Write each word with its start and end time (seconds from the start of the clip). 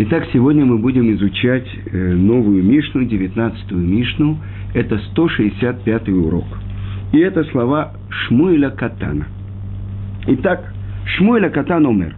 Итак, 0.00 0.28
сегодня 0.32 0.64
мы 0.64 0.78
будем 0.78 1.12
изучать 1.14 1.66
э, 1.86 2.14
новую 2.14 2.62
Мишну, 2.62 3.02
19-ю 3.02 3.78
Мишну. 3.78 4.38
Это 4.72 5.00
165-й 5.16 6.12
урок. 6.12 6.46
И 7.10 7.18
это 7.18 7.42
слова 7.50 7.94
Шмуэля 8.08 8.70
Катана. 8.70 9.26
Итак, 10.28 10.72
Шмуэля 11.04 11.50
Катан 11.50 11.84
умер. 11.84 12.14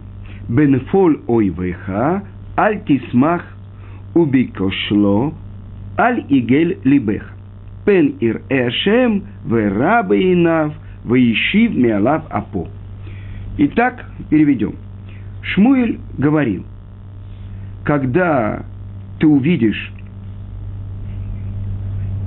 Бенфоль 0.47 1.21
ойвеха, 1.25 2.23
аль 2.55 2.83
тисмах 2.85 3.41
убикошло, 4.13 5.33
аль 5.97 6.23
игель 6.29 6.77
либеха. 6.83 7.33
Пен 7.83 8.13
ир 8.19 8.43
эшем, 8.49 9.23
верабе 9.43 10.33
инав, 10.33 10.75
ваишив 11.03 11.75
миалав 11.75 12.25
апо. 12.29 12.67
Итак, 13.57 14.05
переведем. 14.29 14.75
Шмуэль 15.41 15.97
говорил, 16.19 16.63
когда 17.83 18.65
ты 19.19 19.27
увидишь, 19.27 19.91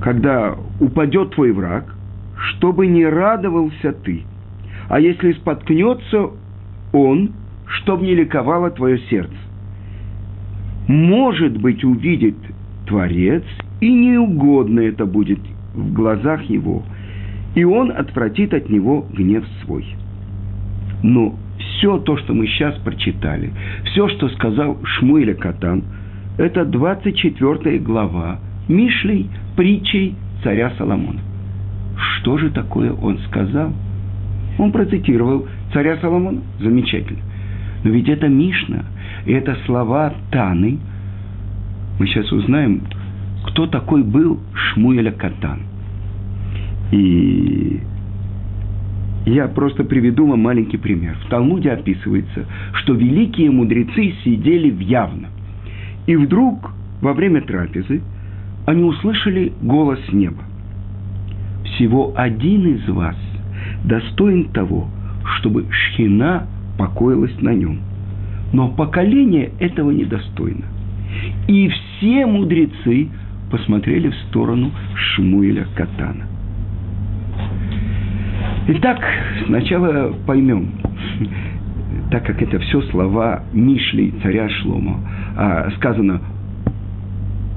когда 0.01 0.57
упадет 0.81 1.35
твой 1.35 1.53
враг, 1.53 1.95
чтобы 2.37 2.87
не 2.87 3.07
радовался 3.07 3.93
ты, 3.93 4.23
а 4.89 5.01
если 5.01 5.33
споткнется 5.33 6.31
он, 6.93 7.33
чтобы 7.67 8.05
не 8.05 8.15
ликовало 8.15 8.71
твое 8.71 8.99
сердце. 9.11 9.35
Может 10.87 11.57
быть, 11.59 11.83
увидит 11.85 12.37
Творец, 12.87 13.45
и 13.81 13.93
неугодно 13.93 14.81
это 14.81 15.07
будет 15.07 15.41
в 15.75 15.93
глазах 15.93 16.43
его, 16.43 16.83
и 17.55 17.65
он 17.65 17.91
отвратит 17.91 18.53
от 18.53 18.69
него 18.69 19.07
гнев 19.13 19.45
свой. 19.63 19.87
Но 21.03 21.35
все 21.71 21.99
то, 21.99 22.17
что 22.17 22.35
мы 22.35 22.47
сейчас 22.47 22.75
прочитали, 22.79 23.53
все, 23.87 24.09
что 24.09 24.29
сказал 24.31 24.79
Шмуэля 24.85 25.35
Катан, 25.35 25.85
это 26.39 26.65
24 26.65 27.79
глава 27.79 28.39
Мишлей, 28.69 29.29
притчей 29.57 30.15
царя 30.43 30.73
Соломона. 30.79 31.21
Что 31.97 32.39
же 32.39 32.51
такое 32.51 32.93
он 32.93 33.19
сказал? 33.31 33.73
Он 34.59 34.73
процитировал 34.73 35.47
царя 35.73 35.97
Соломона. 35.99 36.41
Замечательно. 36.61 37.21
Но 37.85 37.91
ведь 37.91 38.09
это 38.09 38.29
Мишна, 38.29 38.85
и 39.27 39.33
это 39.33 39.57
слова 39.67 40.15
Таны. 40.31 40.79
Мы 41.99 42.07
сейчас 42.07 42.31
узнаем, 42.33 42.83
кто 43.47 43.67
такой 43.67 44.03
был 44.03 44.41
Шмуэля 44.55 45.13
Катан. 45.13 45.61
И 46.91 47.81
я 49.27 49.49
просто 49.49 49.85
приведу 49.85 50.27
вам 50.27 50.41
маленький 50.41 50.77
пример. 50.77 51.17
В 51.25 51.29
Талмуде 51.31 51.71
описывается, 51.71 52.47
что 52.75 52.95
великие 52.95 53.51
мудрецы 53.51 54.15
сидели 54.23 54.71
в 54.71 54.81
явно. 54.81 55.29
И 56.07 56.17
вдруг, 56.17 56.73
во 57.01 57.15
время 57.15 57.41
трапезы, 57.41 58.03
они 58.67 58.83
услышали 58.83 59.53
голос 59.63 60.01
неба. 60.13 60.43
Всего 61.65 62.13
один 62.17 62.67
из 62.75 62.89
вас 62.89 63.17
достоин 63.85 64.49
того, 64.51 64.89
чтобы 65.39 65.67
шхина 65.71 66.47
покоилась 66.79 67.41
на 67.41 67.55
нем. 67.55 67.79
Но 68.53 68.69
поколение 68.69 69.53
этого 69.59 69.91
недостойно. 69.91 70.65
И 71.49 71.69
все 71.69 72.27
мудрецы 72.27 73.09
посмотрели 73.51 74.11
в 74.11 74.15
сторону 74.29 74.71
Шмуэля 74.95 75.67
Катана. 75.75 76.34
Итак, 78.67 78.99
сначала 79.47 80.15
поймем, 80.27 80.71
так 82.11 82.25
как 82.25 82.41
это 82.41 82.59
все 82.61 82.81
слова 82.83 83.43
Мишли, 83.53 84.15
царя 84.23 84.49
Шлома, 84.49 85.01
а 85.37 85.71
сказано 85.77 86.19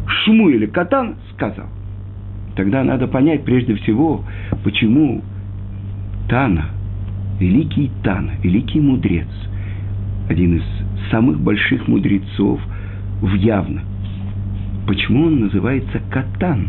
Шму 0.06 0.50
или 0.50 0.66
Катан 0.66 1.16
сказал. 1.34 1.68
Тогда 2.58 2.84
надо 2.84 3.08
понять 3.08 3.46
прежде 3.46 3.76
всего, 3.76 4.26
почему 4.66 5.22
Тана, 6.28 6.66
великий 7.40 7.90
Тана, 8.04 8.32
великий 8.44 8.82
мудрец, 8.82 9.30
один 10.30 10.58
из 10.58 10.64
самых 11.10 11.40
больших 11.40 11.88
мудрецов 11.88 12.60
в 13.22 13.34
явно. 13.36 13.82
Почему 14.86 15.28
он 15.28 15.40
называется 15.40 16.02
Катан, 16.10 16.68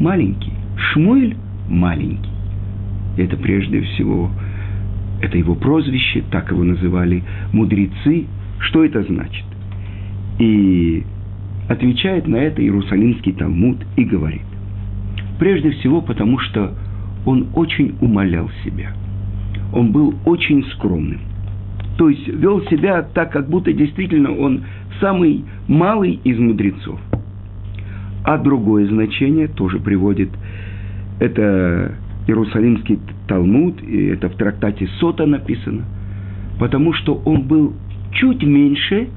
маленький, 0.00 0.52
Шмуэль 0.76 1.36
маленький. 1.68 2.37
Это 3.18 3.36
прежде 3.36 3.80
всего, 3.80 4.30
это 5.20 5.36
его 5.36 5.56
прозвище, 5.56 6.22
так 6.30 6.52
его 6.52 6.62
называли 6.62 7.24
мудрецы. 7.52 8.26
Что 8.60 8.84
это 8.84 9.02
значит? 9.02 9.44
И 10.38 11.04
отвечает 11.68 12.28
на 12.28 12.36
это 12.36 12.62
Иерусалимский 12.62 13.32
Талмуд 13.32 13.78
и 13.96 14.04
говорит. 14.04 14.42
Прежде 15.40 15.70
всего, 15.72 16.00
потому 16.00 16.38
что 16.38 16.74
он 17.26 17.48
очень 17.54 17.96
умолял 18.00 18.48
себя. 18.64 18.92
Он 19.72 19.90
был 19.90 20.14
очень 20.24 20.64
скромным. 20.74 21.20
То 21.96 22.08
есть 22.08 22.28
вел 22.28 22.62
себя 22.66 23.02
так, 23.02 23.32
как 23.32 23.48
будто 23.50 23.72
действительно 23.72 24.30
он 24.30 24.62
самый 25.00 25.44
малый 25.66 26.20
из 26.22 26.38
мудрецов. 26.38 27.00
А 28.24 28.38
другое 28.38 28.86
значение 28.86 29.48
тоже 29.48 29.80
приводит 29.80 30.30
это 31.18 31.96
Иерусалимский 32.28 33.00
Талмуд, 33.26 33.82
и 33.82 34.06
это 34.08 34.28
в 34.28 34.36
трактате 34.36 34.86
Сота 35.00 35.24
написано, 35.24 35.84
потому 36.60 36.92
что 36.92 37.20
он 37.24 37.42
был 37.42 37.72
чуть 38.12 38.42
меньше, 38.42 39.08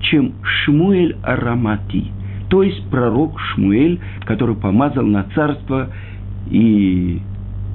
чем 0.00 0.34
Шмуэль 0.42 1.16
Арамати, 1.22 2.06
то 2.48 2.62
есть 2.62 2.88
пророк 2.90 3.38
Шмуэль, 3.40 3.98
который 4.24 4.54
помазал 4.54 5.04
на 5.04 5.24
царство 5.34 5.90
и 6.48 7.20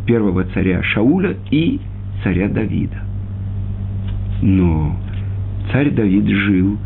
первого 0.08 0.46
царя 0.46 0.82
Шауля 0.82 1.36
и 1.52 1.82
царя 2.24 2.48
Давида. 2.48 3.04
Но 4.42 4.96
царь 5.74 5.92
Давид 5.92 6.26
жил 6.26 6.78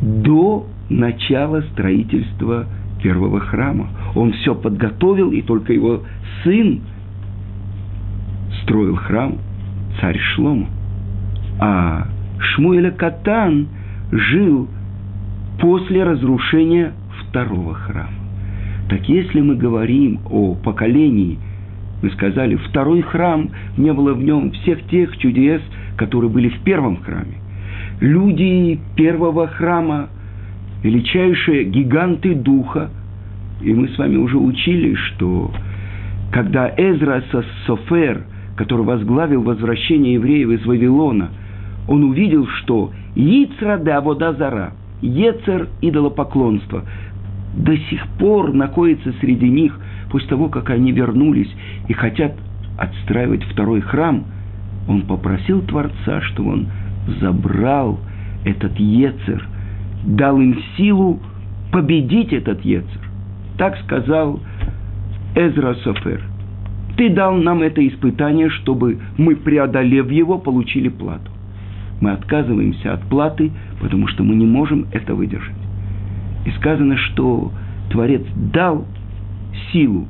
до 0.00 0.66
начала 0.88 1.60
строительства 1.72 2.66
первого 3.02 3.40
храма. 3.40 3.88
Он 4.14 4.32
все 4.32 4.54
подготовил, 4.54 5.30
и 5.30 5.42
только 5.42 5.72
его 5.72 6.02
сын 6.42 6.80
строил 8.62 8.96
храм, 8.96 9.38
царь 10.00 10.18
Шлому. 10.34 10.68
А 11.60 12.06
Шмуэля 12.38 12.90
Катан 12.90 13.68
жил 14.10 14.68
после 15.60 16.04
разрушения 16.04 16.92
второго 17.20 17.74
храма. 17.74 18.10
Так 18.88 19.08
если 19.08 19.40
мы 19.40 19.56
говорим 19.56 20.20
о 20.30 20.54
поколении, 20.54 21.38
мы 22.02 22.10
сказали, 22.10 22.56
второй 22.56 23.02
храм, 23.02 23.50
не 23.76 23.92
было 23.92 24.14
в 24.14 24.22
нем 24.22 24.52
всех 24.52 24.82
тех 24.88 25.16
чудес, 25.18 25.62
которые 25.96 26.30
были 26.30 26.50
в 26.50 26.60
первом 26.60 26.98
храме. 26.98 27.38
Люди 28.00 28.78
первого 28.94 29.48
храма, 29.48 30.08
величайшие 30.82 31.64
гиганты 31.64 32.34
духа, 32.34 32.90
и 33.60 33.72
мы 33.72 33.88
с 33.88 33.98
вами 33.98 34.16
уже 34.16 34.36
учили, 34.36 34.94
что 34.94 35.50
когда 36.32 36.68
Эзра 36.76 37.22
Софер, 37.66 38.24
который 38.56 38.84
возглавил 38.84 39.42
возвращение 39.42 40.14
евреев 40.14 40.50
из 40.50 40.66
Вавилона, 40.66 41.30
он 41.88 42.04
увидел, 42.04 42.46
что 42.46 42.92
Яцра 43.14 43.78
да 43.78 44.00
Водазара, 44.00 44.72
Ецер 45.00 45.68
идолопоклонство, 45.80 46.84
до 47.54 47.76
сих 47.76 48.06
пор 48.18 48.52
находится 48.52 49.12
среди 49.20 49.48
них, 49.48 49.78
после 50.10 50.28
того, 50.28 50.48
как 50.48 50.70
они 50.70 50.92
вернулись 50.92 51.50
и 51.88 51.92
хотят 51.92 52.34
отстраивать 52.78 53.44
второй 53.44 53.80
храм, 53.80 54.24
он 54.88 55.02
попросил 55.02 55.62
Творца, 55.62 56.20
чтобы 56.22 56.52
он 56.52 56.68
забрал 57.20 57.98
этот 58.44 58.78
Ецер, 58.78 59.46
дал 60.06 60.40
им 60.40 60.58
силу 60.76 61.20
победить 61.72 62.32
этот 62.32 62.64
Ецер. 62.64 63.00
Так 63.58 63.76
сказал 63.84 64.40
Эзра 65.34 65.74
Софер. 65.82 66.22
Ты 66.96 67.10
дал 67.10 67.34
нам 67.34 67.60
это 67.60 67.86
испытание, 67.86 68.48
чтобы 68.48 68.98
мы, 69.18 69.36
преодолев 69.36 70.10
его, 70.10 70.38
получили 70.38 70.88
плату. 70.88 71.30
Мы 72.00 72.12
отказываемся 72.12 72.94
от 72.94 73.02
платы, 73.02 73.50
потому 73.80 74.06
что 74.06 74.22
мы 74.22 74.34
не 74.34 74.46
можем 74.46 74.86
это 74.92 75.14
выдержать. 75.14 75.56
И 76.46 76.50
сказано, 76.52 76.96
что 76.96 77.52
Творец 77.90 78.22
дал 78.52 78.86
силу 79.72 80.06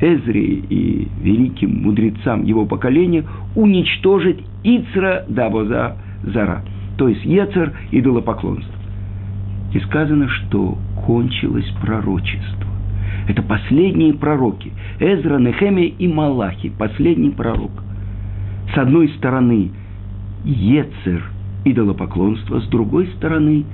Эзре 0.00 0.44
и 0.44 1.08
великим 1.22 1.82
мудрецам 1.82 2.44
его 2.44 2.66
поколения 2.66 3.24
уничтожить 3.54 4.40
Ицра 4.64 5.24
Давоза 5.28 5.96
Зара, 6.22 6.62
то 6.98 7.08
есть 7.08 7.24
Ецер 7.24 7.72
идолопоклонство. 7.92 8.73
И 9.74 9.80
сказано, 9.80 10.28
что 10.28 10.78
кончилось 11.04 11.68
пророчество. 11.82 12.70
Это 13.28 13.42
последние 13.42 14.14
пророки. 14.14 14.72
Эзра, 15.00 15.38
Нехемия 15.38 15.88
и 15.88 16.06
Малахи. 16.06 16.70
Последний 16.70 17.30
пророк. 17.30 17.72
С 18.72 18.78
одной 18.78 19.08
стороны, 19.10 19.70
Ецер, 20.44 21.24
идолопоклонство. 21.64 22.60
С 22.60 22.68
другой 22.68 23.08
стороны, 23.16 23.64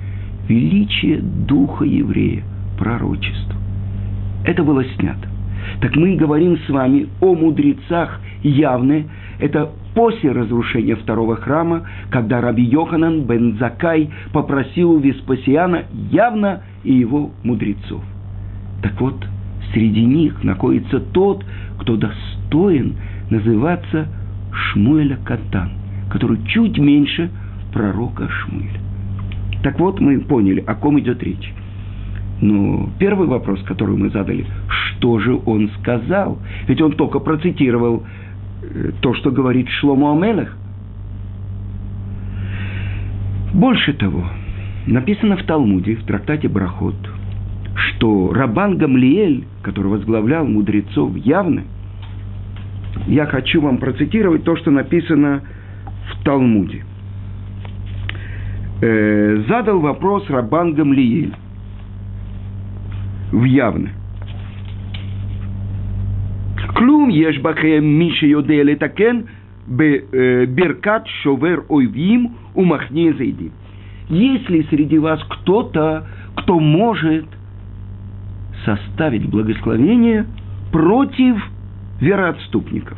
величие 0.47 1.19
духа 1.21 1.85
еврея, 1.85 2.43
пророчества. 2.79 3.55
Это 4.43 4.63
было 4.63 4.83
снято. 4.83 5.29
Так 5.81 5.95
мы 5.95 6.15
говорим 6.15 6.57
с 6.65 6.69
вами 6.69 7.07
о 7.19 7.35
мудрецах 7.35 8.19
явны. 8.41 9.07
Это 9.39 9.69
после 9.93 10.31
разрушения 10.31 10.95
второго 10.95 11.35
храма, 11.35 11.87
когда 12.09 12.41
Раби 12.41 12.63
Йоханан 12.63 13.23
бен 13.23 13.57
Закай 13.59 14.09
попросил 14.33 14.91
у 14.91 14.99
Веспасиана 14.99 15.85
явно 16.11 16.61
и 16.83 16.93
его 16.93 17.31
мудрецов. 17.43 18.03
Так 18.81 18.99
вот, 18.99 19.15
среди 19.73 20.03
них 20.03 20.43
находится 20.43 20.99
тот, 20.99 21.45
кто 21.79 21.97
достоин 21.97 22.95
называться 23.29 24.07
Шмуэля 24.51 25.17
Катан, 25.23 25.71
который 26.09 26.39
чуть 26.47 26.77
меньше 26.77 27.29
пророка 27.73 28.27
Шмуэля. 28.29 28.79
Так 29.63 29.79
вот, 29.79 29.99
мы 29.99 30.19
поняли, 30.21 30.63
о 30.65 30.75
ком 30.75 30.99
идет 30.99 31.21
речь. 31.23 31.53
Но 32.41 32.89
первый 32.97 33.27
вопрос, 33.27 33.61
который 33.63 33.95
мы 33.95 34.09
задали, 34.09 34.47
что 34.67 35.19
же 35.19 35.39
он 35.45 35.69
сказал? 35.79 36.39
Ведь 36.67 36.81
он 36.81 36.93
только 36.93 37.19
процитировал 37.19 38.03
то, 39.01 39.13
что 39.15 39.31
говорит 39.31 39.67
Шломо 39.69 40.13
Амелех. 40.13 40.55
Больше 43.53 43.93
того, 43.93 44.25
написано 44.87 45.37
в 45.37 45.43
Талмуде, 45.43 45.95
в 45.95 46.05
трактате 46.05 46.47
Брахот, 46.47 46.95
что 47.75 48.31
Рабан 48.33 48.77
Гамлиэль, 48.77 49.45
который 49.61 49.87
возглавлял 49.87 50.45
мудрецов 50.45 51.15
явно, 51.17 51.63
я 53.07 53.25
хочу 53.25 53.61
вам 53.61 53.77
процитировать 53.77 54.43
то, 54.43 54.55
что 54.55 54.71
написано 54.71 55.41
в 56.11 56.23
Талмуде. 56.23 56.83
Э, 58.81 59.43
задал 59.47 59.79
вопрос 59.79 60.29
Рабан 60.29 60.73
Гамлиэль 60.73 61.33
в 63.31 63.43
явно. 63.43 63.89
Клум 66.75 67.09
ешбахем 67.09 67.85
миша 67.85 68.25
йоделе 68.25 68.75
такен 68.75 69.27
беркат 69.67 71.07
шовер 71.21 71.65
ойвим 71.69 72.33
у 72.55 72.63
махне 72.63 73.13
зайди. 73.13 73.51
Если 74.09 74.63
среди 74.69 74.97
вас 74.97 75.21
кто-то, 75.29 76.07
кто 76.35 76.59
может 76.59 77.25
составить 78.65 79.29
благословение 79.29 80.25
против 80.71 81.37
вероотступников, 81.99 82.97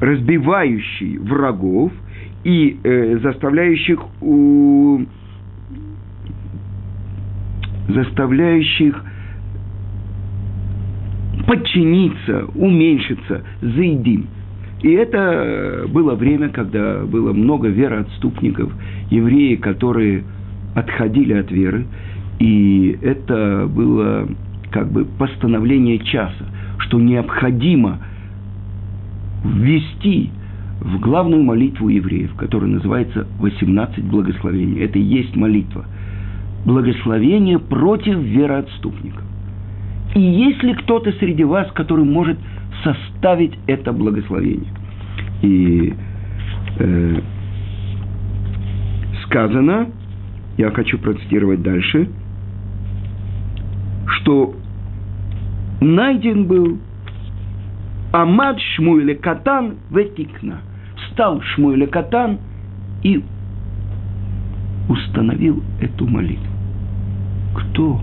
разбивающий 0.00 1.18
врагов 1.18 1.92
и 2.44 2.78
э, 2.84 3.18
заставляющих 3.22 4.00
у 4.20 5.00
заставляющих 7.88 9.02
подчиниться, 11.46 12.46
уменьшиться, 12.54 13.42
заедим. 13.60 14.26
И 14.82 14.90
это 14.90 15.86
было 15.88 16.14
время, 16.14 16.50
когда 16.50 17.04
было 17.04 17.32
много 17.32 17.68
вероотступников, 17.68 18.72
евреи, 19.10 19.56
которые 19.56 20.24
отходили 20.74 21.32
от 21.32 21.50
веры, 21.50 21.86
и 22.38 22.98
это 23.00 23.68
было 23.72 24.28
как 24.70 24.90
бы 24.90 25.04
постановление 25.04 25.98
часа, 26.00 26.46
что 26.78 27.00
необходимо 27.00 28.00
ввести 29.44 30.30
в 30.80 30.98
главную 31.00 31.42
молитву 31.42 31.88
евреев, 31.88 32.34
которая 32.34 32.70
называется 32.70 33.26
«18 33.40 34.02
благословений». 34.02 34.80
Это 34.80 34.98
и 34.98 35.02
есть 35.02 35.34
молитва– 35.36 35.86
благословение 36.64 37.58
против 37.58 38.18
вероотступников. 38.18 39.22
И 40.14 40.20
есть 40.20 40.62
ли 40.62 40.74
кто-то 40.74 41.12
среди 41.12 41.44
вас, 41.44 41.70
который 41.72 42.04
может 42.04 42.38
составить 42.84 43.58
это 43.66 43.92
благословение? 43.92 44.72
И 45.42 45.94
э, 46.78 47.20
сказано, 49.24 49.88
я 50.56 50.70
хочу 50.70 50.98
процитировать 50.98 51.62
дальше, 51.62 52.08
что 54.06 54.54
найден 55.80 56.46
был 56.46 56.78
Амад 58.12 58.60
Шмуэля 58.60 59.16
Катан 59.16 59.78
Ветикна. 59.90 60.60
Встал 60.96 61.42
Шмуэля 61.42 61.88
Катан 61.88 62.38
и 63.02 63.22
установил 64.88 65.62
эту 65.80 66.06
молитву. 66.06 66.46
Кто? 67.56 68.00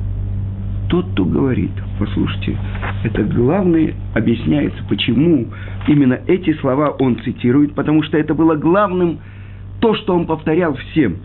Тот, 0.91 1.05
кто 1.13 1.23
говорит. 1.23 1.71
Послушайте, 1.97 2.57
это 3.05 3.23
главное 3.23 3.93
объясняется, 4.13 4.83
почему 4.89 5.47
именно 5.87 6.19
эти 6.27 6.51
слова 6.55 6.89
он 6.89 7.17
цитирует, 7.21 7.73
потому 7.75 8.03
что 8.03 8.17
это 8.17 8.33
было 8.33 8.55
главным 8.55 9.19
то, 9.79 9.95
что 9.95 10.13
он 10.13 10.25
повторял 10.25 10.75
всем. 10.75 11.19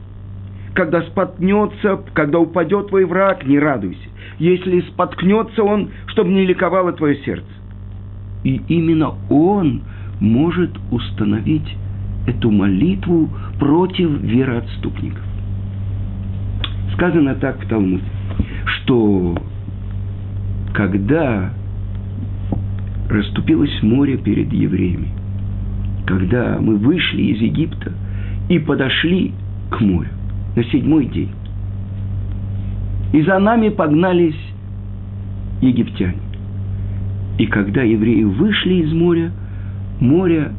Когда 0.72 1.02
споткнется, 1.02 2.00
когда 2.14 2.38
упадет 2.38 2.90
твой 2.90 3.06
враг, 3.06 3.44
не 3.44 3.58
радуйся. 3.58 4.08
Если 4.38 4.82
споткнется 4.82 5.64
он, 5.64 5.90
чтобы 6.06 6.30
не 6.30 6.46
ликовало 6.46 6.92
твое 6.92 7.16
сердце. 7.24 7.48
И 8.44 8.62
именно 8.68 9.14
он 9.28 9.82
может 10.20 10.70
установить 10.92 11.76
эту 12.28 12.52
молитву 12.52 13.28
против 13.58 14.10
вероотступников. 14.22 15.24
Сказано 16.94 17.34
так 17.34 17.60
в 17.64 17.68
Талмуде 17.68 18.04
что 18.86 19.34
когда 20.76 21.52
расступилось 23.08 23.82
море 23.82 24.18
перед 24.18 24.52
евреями, 24.52 25.08
когда 26.06 26.58
мы 26.60 26.76
вышли 26.76 27.22
из 27.22 27.40
Египта 27.40 27.92
и 28.50 28.58
подошли 28.58 29.32
к 29.70 29.80
морю 29.80 30.10
на 30.54 30.62
седьмой 30.64 31.06
день, 31.06 31.30
и 33.14 33.22
за 33.22 33.38
нами 33.38 33.70
погнались 33.70 34.36
египтяне. 35.62 36.18
И 37.38 37.46
когда 37.46 37.80
евреи 37.80 38.24
вышли 38.24 38.74
из 38.74 38.92
моря, 38.92 39.32
море 39.98 40.52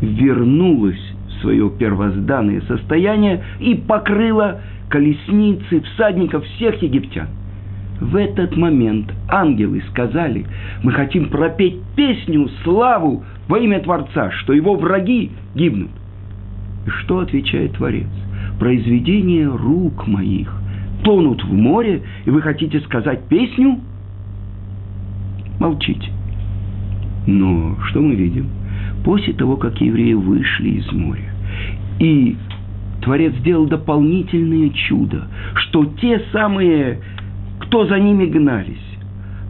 вернулось 0.00 1.02
в 1.26 1.40
свое 1.40 1.68
первозданное 1.80 2.60
состояние 2.68 3.42
и 3.58 3.74
покрыло 3.74 4.60
колесницы, 4.88 5.80
всадников, 5.80 6.44
всех 6.44 6.80
египтян. 6.80 7.26
В 8.02 8.16
этот 8.16 8.56
момент 8.56 9.14
ангелы 9.28 9.80
сказали, 9.90 10.44
мы 10.82 10.90
хотим 10.90 11.28
пропеть 11.28 11.76
песню, 11.94 12.48
славу 12.64 13.22
во 13.46 13.58
имя 13.60 13.78
Творца, 13.78 14.32
что 14.32 14.52
его 14.52 14.74
враги 14.74 15.30
гибнут. 15.54 15.90
И 16.84 16.90
что 16.90 17.20
отвечает 17.20 17.74
Творец? 17.74 18.08
Произведения 18.58 19.46
рук 19.46 20.08
моих 20.08 20.52
тонут 21.04 21.44
в 21.44 21.52
море, 21.52 22.02
и 22.26 22.30
вы 22.30 22.42
хотите 22.42 22.80
сказать 22.80 23.22
песню? 23.28 23.78
Молчите. 25.60 26.10
Но 27.28 27.76
что 27.86 28.00
мы 28.00 28.16
видим? 28.16 28.48
После 29.04 29.32
того, 29.32 29.56
как 29.56 29.80
евреи 29.80 30.14
вышли 30.14 30.70
из 30.70 30.90
моря, 30.90 31.32
и 32.00 32.36
Творец 33.02 33.34
сделал 33.36 33.66
дополнительное 33.66 34.70
чудо, 34.70 35.28
что 35.54 35.84
те 36.00 36.20
самые, 36.32 37.00
кто 37.72 37.86
за 37.86 37.98
ними 37.98 38.26
гнались, 38.26 38.98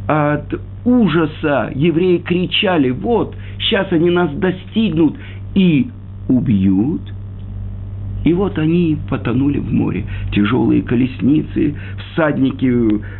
от 0.07 0.55
ужаса 0.85 1.73
евреи 1.75 2.19
кричали, 2.19 2.91
вот, 2.91 3.35
сейчас 3.59 3.91
они 3.91 4.11
нас 4.11 4.31
достигнут 4.35 5.17
и 5.57 5.88
убьют. 6.29 7.00
И 8.25 8.33
вот 8.33 8.61
они 8.61 8.97
потонули 9.11 9.59
в 9.59 9.73
море. 9.73 10.05
Тяжелые 10.31 10.83
колесницы, 10.83 11.75
всадники 12.12 12.71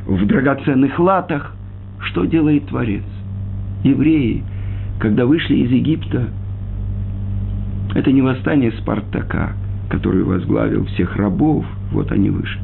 в 0.06 0.25
драгоценных 0.25 0.97
латах. 1.00 1.56
Что 1.99 2.25
делает 2.25 2.66
Творец? 2.66 3.02
Евреи, 3.82 4.44
когда 5.00 5.26
вышли 5.26 5.56
из 5.56 5.71
Египта, 5.73 6.28
это 7.97 8.12
не 8.12 8.23
восстание 8.23 8.71
Спартака– 8.71 9.54
который 9.92 10.23
возглавил 10.23 10.87
всех 10.87 11.16
рабов, 11.16 11.66
вот 11.90 12.11
они 12.12 12.30
вышли. 12.30 12.62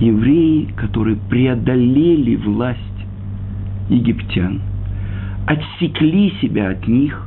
Евреи, 0.00 0.68
которые 0.76 1.16
преодолели 1.28 2.34
власть 2.36 2.80
египтян, 3.90 4.62
отсекли 5.46 6.32
себя 6.40 6.70
от 6.70 6.88
них, 6.88 7.26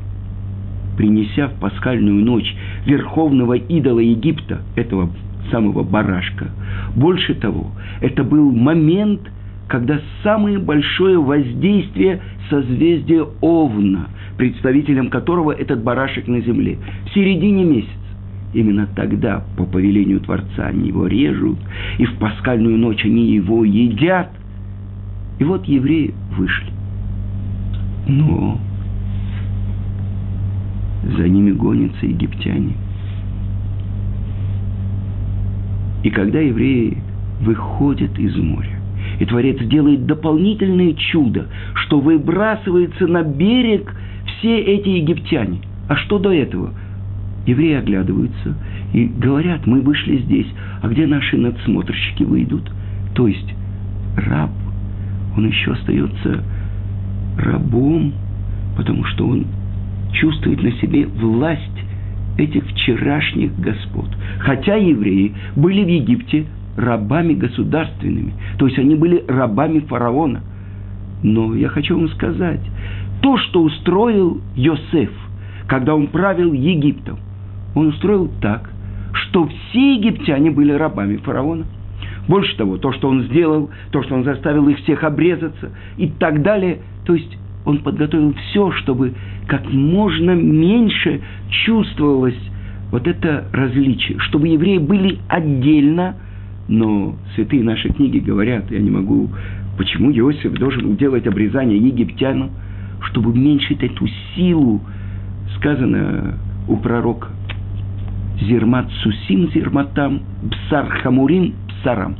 принеся 0.98 1.48
в 1.50 1.54
пасхальную 1.60 2.26
ночь 2.26 2.56
верховного 2.86 3.54
идола 3.54 4.00
Египта, 4.00 4.62
этого 4.76 5.12
самого 5.52 5.84
барашка. 5.84 6.50
Больше 6.96 7.36
того, 7.36 7.72
это 8.02 8.24
был 8.24 8.52
момент, 8.52 9.22
когда 9.68 10.00
самое 10.24 10.58
большое 10.58 11.20
воздействие 11.20 12.22
созвездия 12.50 13.26
Овна, 13.42 14.08
представителем 14.38 15.10
которого 15.10 15.52
этот 15.52 15.84
барашек 15.84 16.28
на 16.28 16.42
земле, 16.42 16.78
в 17.06 17.14
середине 17.14 17.66
месяца 17.66 18.03
Именно 18.54 18.88
тогда, 18.96 19.44
по 19.58 19.66
повелению 19.66 20.20
Творца, 20.20 20.68
они 20.68 20.90
его 20.90 21.08
режут, 21.08 21.58
и 21.98 22.06
в 22.06 22.16
пасхальную 22.18 22.78
ночь 22.78 23.04
они 23.04 23.32
его 23.32 23.66
едят. 23.66 24.30
И 25.40 25.44
вот 25.44 25.66
евреи 25.66 26.14
вышли. 26.38 26.72
Но 28.08 28.60
за 31.04 31.28
ними 31.28 31.52
гонятся 31.52 32.06
египтяне. 32.06 32.74
И 36.04 36.10
когда 36.10 36.40
евреи 36.40 36.98
выходят 37.42 38.20
из 38.20 38.36
моря, 38.36 38.80
и 39.20 39.26
Творец 39.26 39.58
делает 39.68 40.06
дополнительное 40.06 40.94
чудо, 40.94 41.48
что 41.74 42.00
выбрасывается 42.00 43.08
на 43.08 43.24
берег 43.24 43.96
все 44.26 44.60
эти 44.60 44.90
египтяне. 44.90 45.60
А 45.88 45.96
что 45.96 46.20
до 46.20 46.32
этого? 46.32 46.74
Евреи 47.46 47.76
оглядываются 47.76 48.56
и 48.94 49.06
говорят, 49.06 49.66
мы 49.68 49.82
вышли 49.82 50.18
здесь, 50.20 50.48
а 50.82 50.88
где 50.88 51.06
наши 51.06 51.38
надсмотрщики 51.38 52.24
выйдут? 52.24 52.72
То 53.16 53.28
есть 53.28 53.54
раб, 54.16 54.52
он 55.36 55.48
еще 55.48 55.74
остается 55.74 56.44
рабом, 57.38 58.14
потому 58.78 59.04
что 59.06 59.28
он 59.28 59.46
чувствует 60.14 60.64
на 60.64 60.72
себе 60.74 61.06
власть 61.06 61.60
этих 62.38 62.66
вчерашних 62.68 63.58
господ. 63.60 64.08
Хотя 64.40 64.76
евреи 64.76 65.34
были 65.56 65.84
в 65.84 65.88
Египте 65.88 66.46
рабами 66.78 67.34
государственными, 67.34 68.34
то 68.58 68.68
есть 68.68 68.80
они 68.80 68.96
были 68.96 69.24
рабами 69.28 69.80
фараона. 69.80 70.42
Но 71.22 71.56
я 71.56 71.70
хочу 71.70 71.98
вам 71.98 72.10
сказать, 72.10 72.62
то, 73.22 73.38
что 73.38 73.64
устроил 73.64 74.42
Йосеф, 74.56 75.12
когда 75.68 75.96
он 75.96 76.08
правил 76.08 76.54
Египтом, 76.54 77.20
он 77.76 77.88
устроил 77.88 78.30
так, 78.42 78.70
что 79.14 79.48
все 79.48 79.96
египтяне 79.96 80.52
были 80.52 80.72
рабами 80.72 81.18
фараона. 81.18 81.66
Больше 82.28 82.56
того, 82.58 82.78
то, 82.78 82.94
что 82.94 83.10
он 83.10 83.24
сделал, 83.24 83.70
то, 83.92 84.02
что 84.04 84.16
он 84.16 84.24
заставил 84.24 84.68
их 84.70 84.78
всех 84.80 85.04
обрезаться 85.04 85.72
и 85.98 86.08
так 86.08 86.42
далее, 86.42 86.80
то 87.06 87.14
есть 87.14 87.38
он 87.66 87.80
подготовил 87.80 88.34
все, 88.34 88.72
чтобы 88.72 89.14
как 89.48 89.70
можно 89.72 90.32
меньше 90.32 91.22
чувствовалось 91.50 92.38
вот 92.92 93.08
это 93.08 93.46
различие, 93.52 94.20
чтобы 94.20 94.50
евреи 94.50 94.78
были 94.78 95.20
отдельно, 95.28 96.16
но 96.68 97.16
святые 97.36 97.64
наши 97.64 97.90
книги 97.90 98.20
говорят, 98.20 98.72
я 98.72 98.80
не 98.80 98.92
могу, 98.92 99.30
почему 99.78 100.12
Иосиф 100.12 100.54
должен 100.54 100.96
делать 100.96 101.26
обрезание 101.26 101.78
египтянам, 101.78 102.52
чтобы 103.02 103.32
уменьшить 103.32 103.84
эту 103.84 104.08
силу, 104.36 104.82
сказано 105.58 106.38
у 106.68 106.78
пророка, 106.78 107.30
зермат 108.42 108.90
сусим 109.02 109.50
зерматам, 109.52 110.22
псар 110.52 110.88
хамурим 111.02 111.54
псарам. 111.68 112.16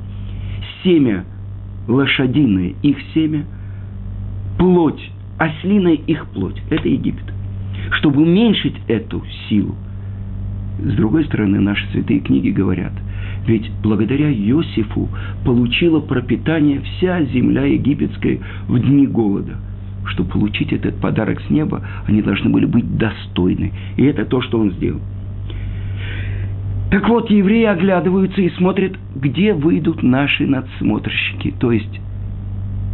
Семя 0.84 1.26
лошадиное, 1.88 2.74
их 2.82 2.98
семя, 3.14 3.46
плоть 4.58 5.12
ослиная 5.38 5.94
их 5.94 6.28
плоть. 6.28 6.62
Это 6.70 6.88
Египет. 6.88 7.26
Чтобы 7.92 8.22
уменьшить 8.22 8.76
эту 8.88 9.24
силу. 9.48 9.76
С 10.80 10.96
другой 10.96 11.26
стороны, 11.26 11.60
наши 11.60 11.86
святые 11.92 12.20
книги 12.20 12.50
говорят, 12.50 12.94
ведь 13.46 13.70
благодаря 13.84 14.32
Иосифу 14.32 15.08
получила 15.46 16.00
пропитание 16.00 16.82
вся 16.82 17.24
земля 17.26 17.66
египетская 17.66 18.40
в 18.68 18.80
дни 18.80 19.06
голода. 19.06 19.58
Чтобы 20.08 20.32
получить 20.32 20.74
этот 20.74 21.00
подарок 21.00 21.42
с 21.42 21.50
неба, 21.50 21.84
они 22.08 22.22
должны 22.22 22.50
были 22.50 22.66
быть 22.66 22.98
достойны. 22.98 23.72
И 23.98 24.04
это 24.04 24.26
то, 24.26 24.42
что 24.42 24.60
он 24.60 24.72
сделал. 24.72 25.00
Так 26.94 27.10
вот, 27.10 27.28
евреи 27.32 27.66
оглядываются 27.66 28.40
и 28.40 28.52
смотрят, 28.52 28.94
где 29.16 29.56
выйдут 29.56 30.04
наши 30.04 30.46
надсмотрщики. 30.46 31.52
То 31.60 31.72
есть, 31.72 32.00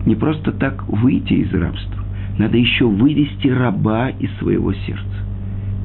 не 0.05 0.15
просто 0.15 0.53
так 0.53 0.87
выйти 0.87 1.33
из 1.33 1.53
рабства 1.53 2.01
надо 2.37 2.55
еще 2.57 2.85
вывести 2.85 3.49
раба 3.49 4.07
из 4.11 4.31
своего 4.37 4.71
сердца. 4.71 5.03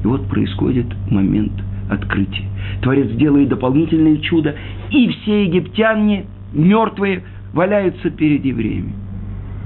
И 0.01 0.07
вот 0.07 0.29
происходит 0.29 0.85
момент 1.11 1.51
открытия. 1.89 2.45
Творец 2.81 3.11
делает 3.17 3.49
дополнительное 3.49 4.15
чудо, 4.19 4.55
и 4.91 5.09
все 5.09 5.43
египтяне, 5.47 6.27
мертвые, 6.53 7.23
валяются 7.51 8.11
перед 8.11 8.45
евреями. 8.45 8.93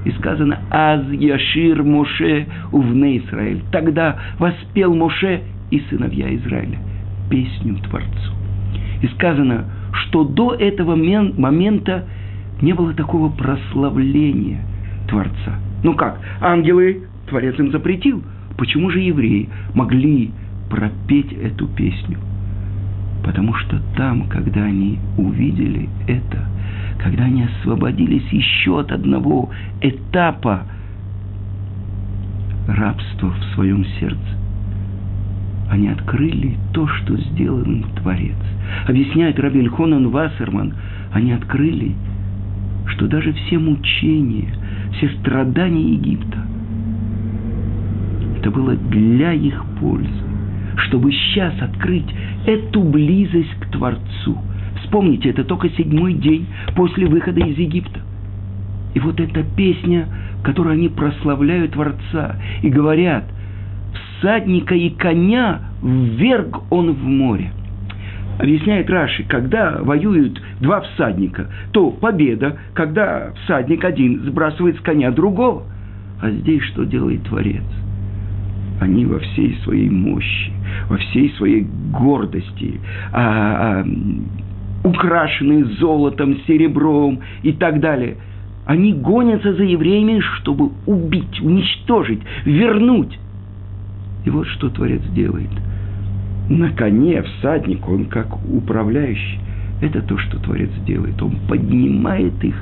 И 0.04 0.10
сказано 0.18 0.58
«Аз 0.72 1.08
Яшир 1.12 1.84
Моше 1.84 2.48
увне 2.72 3.18
Израиль». 3.18 3.62
Тогда 3.70 4.18
воспел 4.40 4.92
Моше 4.96 5.42
и 5.70 5.80
сыновья 5.88 6.34
Израиля 6.34 6.80
песню 7.30 7.76
Творцу. 7.88 8.39
И 9.02 9.08
сказано, 9.08 9.64
что 9.92 10.24
до 10.24 10.54
этого 10.54 10.94
момента 10.94 12.04
не 12.60 12.72
было 12.72 12.92
такого 12.92 13.30
прославления 13.30 14.60
Творца– 15.08 15.54
ну 15.82 15.94
как, 15.94 16.20
ангелы 16.40 17.04
Творец 17.28 17.58
им 17.58 17.70
запретил. 17.70 18.22
Почему 18.56 18.90
же 18.90 19.00
евреи 19.00 19.48
могли 19.74 20.30
пропеть 20.68 21.32
эту 21.32 21.68
песню? 21.68 22.18
Потому 23.24 23.54
что 23.54 23.80
там, 23.96 24.28
когда 24.28 24.64
они 24.64 24.98
увидели 25.16 25.88
это, 26.06 26.46
когда 27.02 27.24
они 27.24 27.44
освободились 27.44 28.28
еще 28.30 28.80
от 28.80 28.92
одного 28.92 29.50
этапа 29.80 30.62
рабства 32.66 33.30
в 33.30 33.54
своем 33.54 33.84
сердце, 33.98 34.18
они 35.70 35.88
открыли 35.88 36.56
то, 36.72 36.86
что 36.86 37.16
сделал 37.16 37.62
им 37.62 37.84
Творец. 37.96 38.36
Объясняет 38.86 39.38
Рабель 39.38 39.68
Хонан 39.68 40.08
Вассерман, 40.08 40.74
они 41.12 41.32
открыли, 41.32 41.94
что 42.88 43.06
даже 43.06 43.32
все 43.32 43.58
мучения, 43.58 44.48
все 44.96 45.08
страдания 45.20 45.92
Египта. 45.94 46.38
Это 48.38 48.50
было 48.50 48.74
для 48.74 49.32
их 49.32 49.64
пользы, 49.78 50.08
чтобы 50.76 51.12
сейчас 51.12 51.54
открыть 51.60 52.08
эту 52.46 52.82
близость 52.82 53.54
к 53.60 53.70
Творцу. 53.70 54.38
Вспомните, 54.82 55.30
это 55.30 55.44
только 55.44 55.68
седьмой 55.70 56.14
день 56.14 56.46
после 56.74 57.06
выхода 57.06 57.40
из 57.40 57.56
Египта. 57.56 58.00
И 58.94 58.98
вот 58.98 59.20
эта 59.20 59.44
песня, 59.44 60.08
которую 60.42 60.72
они 60.72 60.88
прославляют 60.88 61.72
Творца 61.72 62.36
и 62.62 62.68
говорят, 62.68 63.24
всадника 64.20 64.74
и 64.74 64.90
коня 64.90 65.60
вверг 65.82 66.60
он 66.70 66.92
в 66.92 67.02
море– 67.02 67.52
объясняет 68.40 68.88
Раши, 68.88 69.24
когда 69.24 69.78
воюют 69.80 70.40
два 70.60 70.80
всадника, 70.80 71.50
то 71.72 71.90
победа, 71.90 72.58
когда 72.74 73.32
всадник 73.44 73.84
один 73.84 74.20
сбрасывает 74.24 74.76
с 74.78 74.80
коня 74.80 75.10
другого. 75.10 75.64
А 76.22 76.30
здесь 76.30 76.62
что 76.64 76.84
делает 76.84 77.22
Творец? 77.24 77.62
Они 78.80 79.04
во 79.04 79.18
всей 79.18 79.58
своей 79.62 79.90
мощи, 79.90 80.52
во 80.88 80.96
всей 80.96 81.30
своей 81.34 81.66
гордости, 81.92 82.80
а, 83.12 83.82
а, 83.82 84.88
украшенные 84.88 85.64
золотом, 85.78 86.38
серебром 86.46 87.20
и 87.42 87.52
так 87.52 87.80
далее. 87.80 88.16
Они 88.64 88.94
гонятся 88.94 89.52
за 89.52 89.64
евреями, 89.64 90.20
чтобы 90.20 90.70
убить, 90.86 91.40
уничтожить, 91.42 92.20
вернуть. 92.46 93.18
И 94.24 94.30
вот 94.30 94.46
что 94.46 94.68
Творец 94.70 95.02
делает– 95.14 95.50
на 96.50 96.70
коне 96.70 97.22
всадник, 97.22 97.88
он 97.88 98.06
как 98.06 98.26
управляющий. 98.52 99.38
Это 99.80 100.02
то, 100.02 100.18
что 100.18 100.38
Творец 100.40 100.70
делает. 100.84 101.22
Он 101.22 101.36
поднимает 101.48 102.42
их 102.42 102.54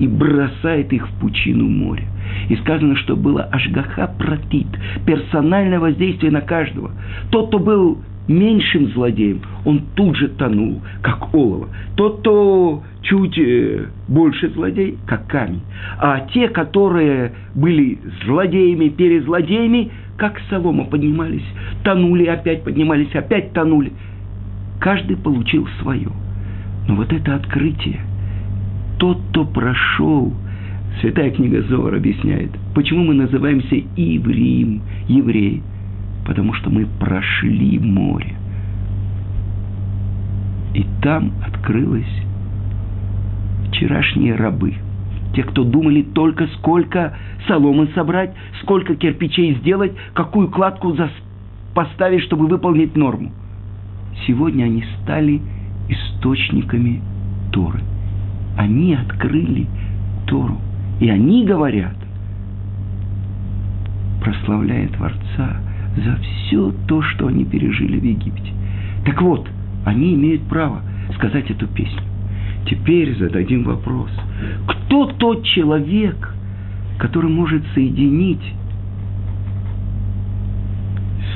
и 0.00 0.08
бросает 0.08 0.92
их 0.92 1.08
в 1.08 1.20
пучину 1.20 1.68
моря. 1.68 2.04
И 2.48 2.56
сказано, 2.56 2.96
что 2.96 3.16
было 3.16 3.44
ашгаха 3.44 4.12
протит, 4.18 4.66
персональное 5.06 5.78
воздействие 5.78 6.32
на 6.32 6.40
каждого. 6.40 6.90
Тот, 7.30 7.48
кто 7.48 7.58
был 7.60 7.98
меньшим 8.26 8.88
злодеем, 8.88 9.40
он 9.64 9.82
тут 9.94 10.16
же 10.16 10.28
тонул, 10.28 10.82
как 11.00 11.32
олово. 11.32 11.68
Тот, 11.96 12.20
кто 12.20 12.82
чуть 13.02 13.38
э, 13.38 13.86
больше 14.08 14.50
злодей, 14.50 14.98
как 15.06 15.26
камень. 15.28 15.62
А 15.98 16.26
те, 16.34 16.48
которые 16.48 17.32
были 17.54 17.98
злодеями, 18.24 18.88
перезлодеями, 18.88 19.90
как 20.18 20.40
солома 20.50 20.84
поднимались, 20.84 21.46
тонули, 21.84 22.26
опять 22.26 22.64
поднимались, 22.64 23.14
опять 23.14 23.52
тонули. 23.52 23.92
Каждый 24.80 25.16
получил 25.16 25.66
свое. 25.80 26.08
Но 26.88 26.96
вот 26.96 27.12
это 27.12 27.36
открытие, 27.36 28.00
тот, 28.98 29.20
кто 29.30 29.44
прошел, 29.44 30.34
Святая 31.00 31.30
книга 31.30 31.62
Зор 31.62 31.94
объясняет, 31.94 32.50
почему 32.74 33.04
мы 33.04 33.14
называемся 33.14 33.76
Ивриим, 33.96 34.82
евреи, 35.06 35.62
потому 36.26 36.52
что 36.54 36.70
мы 36.70 36.86
прошли 36.98 37.78
море. 37.78 38.34
И 40.74 40.84
там 41.00 41.32
открылось 41.46 42.22
вчерашние 43.70 44.34
рабы– 44.34 44.74
те, 45.34 45.42
кто 45.42 45.64
думали 45.64 46.02
только 46.02 46.46
сколько 46.58 47.16
соломы 47.46 47.88
собрать, 47.94 48.32
сколько 48.62 48.94
кирпичей 48.94 49.54
сделать, 49.56 49.92
какую 50.14 50.48
кладку 50.48 50.96
поставить, 51.74 52.22
чтобы 52.22 52.46
выполнить 52.46 52.96
норму. 52.96 53.30
сегодня 54.26 54.64
они 54.64 54.84
стали 55.02 55.40
источниками 55.88 57.00
Торы. 57.52 57.80
Они 58.56 58.94
открыли 58.94 59.66
Тору. 60.26 60.58
И 61.00 61.08
они 61.08 61.44
говорят, 61.44 61.94
прославляя 64.20 64.88
Творца 64.88 65.56
за 65.96 66.16
все 66.16 66.72
то, 66.86 67.00
что 67.02 67.28
они 67.28 67.44
пережили 67.44 67.98
в 67.98 68.04
Египте. 68.04 68.52
Так 69.06 69.22
вот, 69.22 69.48
они 69.84 70.14
имеют 70.14 70.42
право 70.48 70.82
сказать 71.14 71.50
эту 71.50 71.66
песню. 71.68 72.02
Теперь 72.68 73.16
зададим 73.16 73.64
вопрос. 73.64 74.10
Кто 74.66 75.06
тот 75.06 75.44
человек, 75.44 76.34
который 76.98 77.30
может 77.30 77.62
соединить 77.74 78.42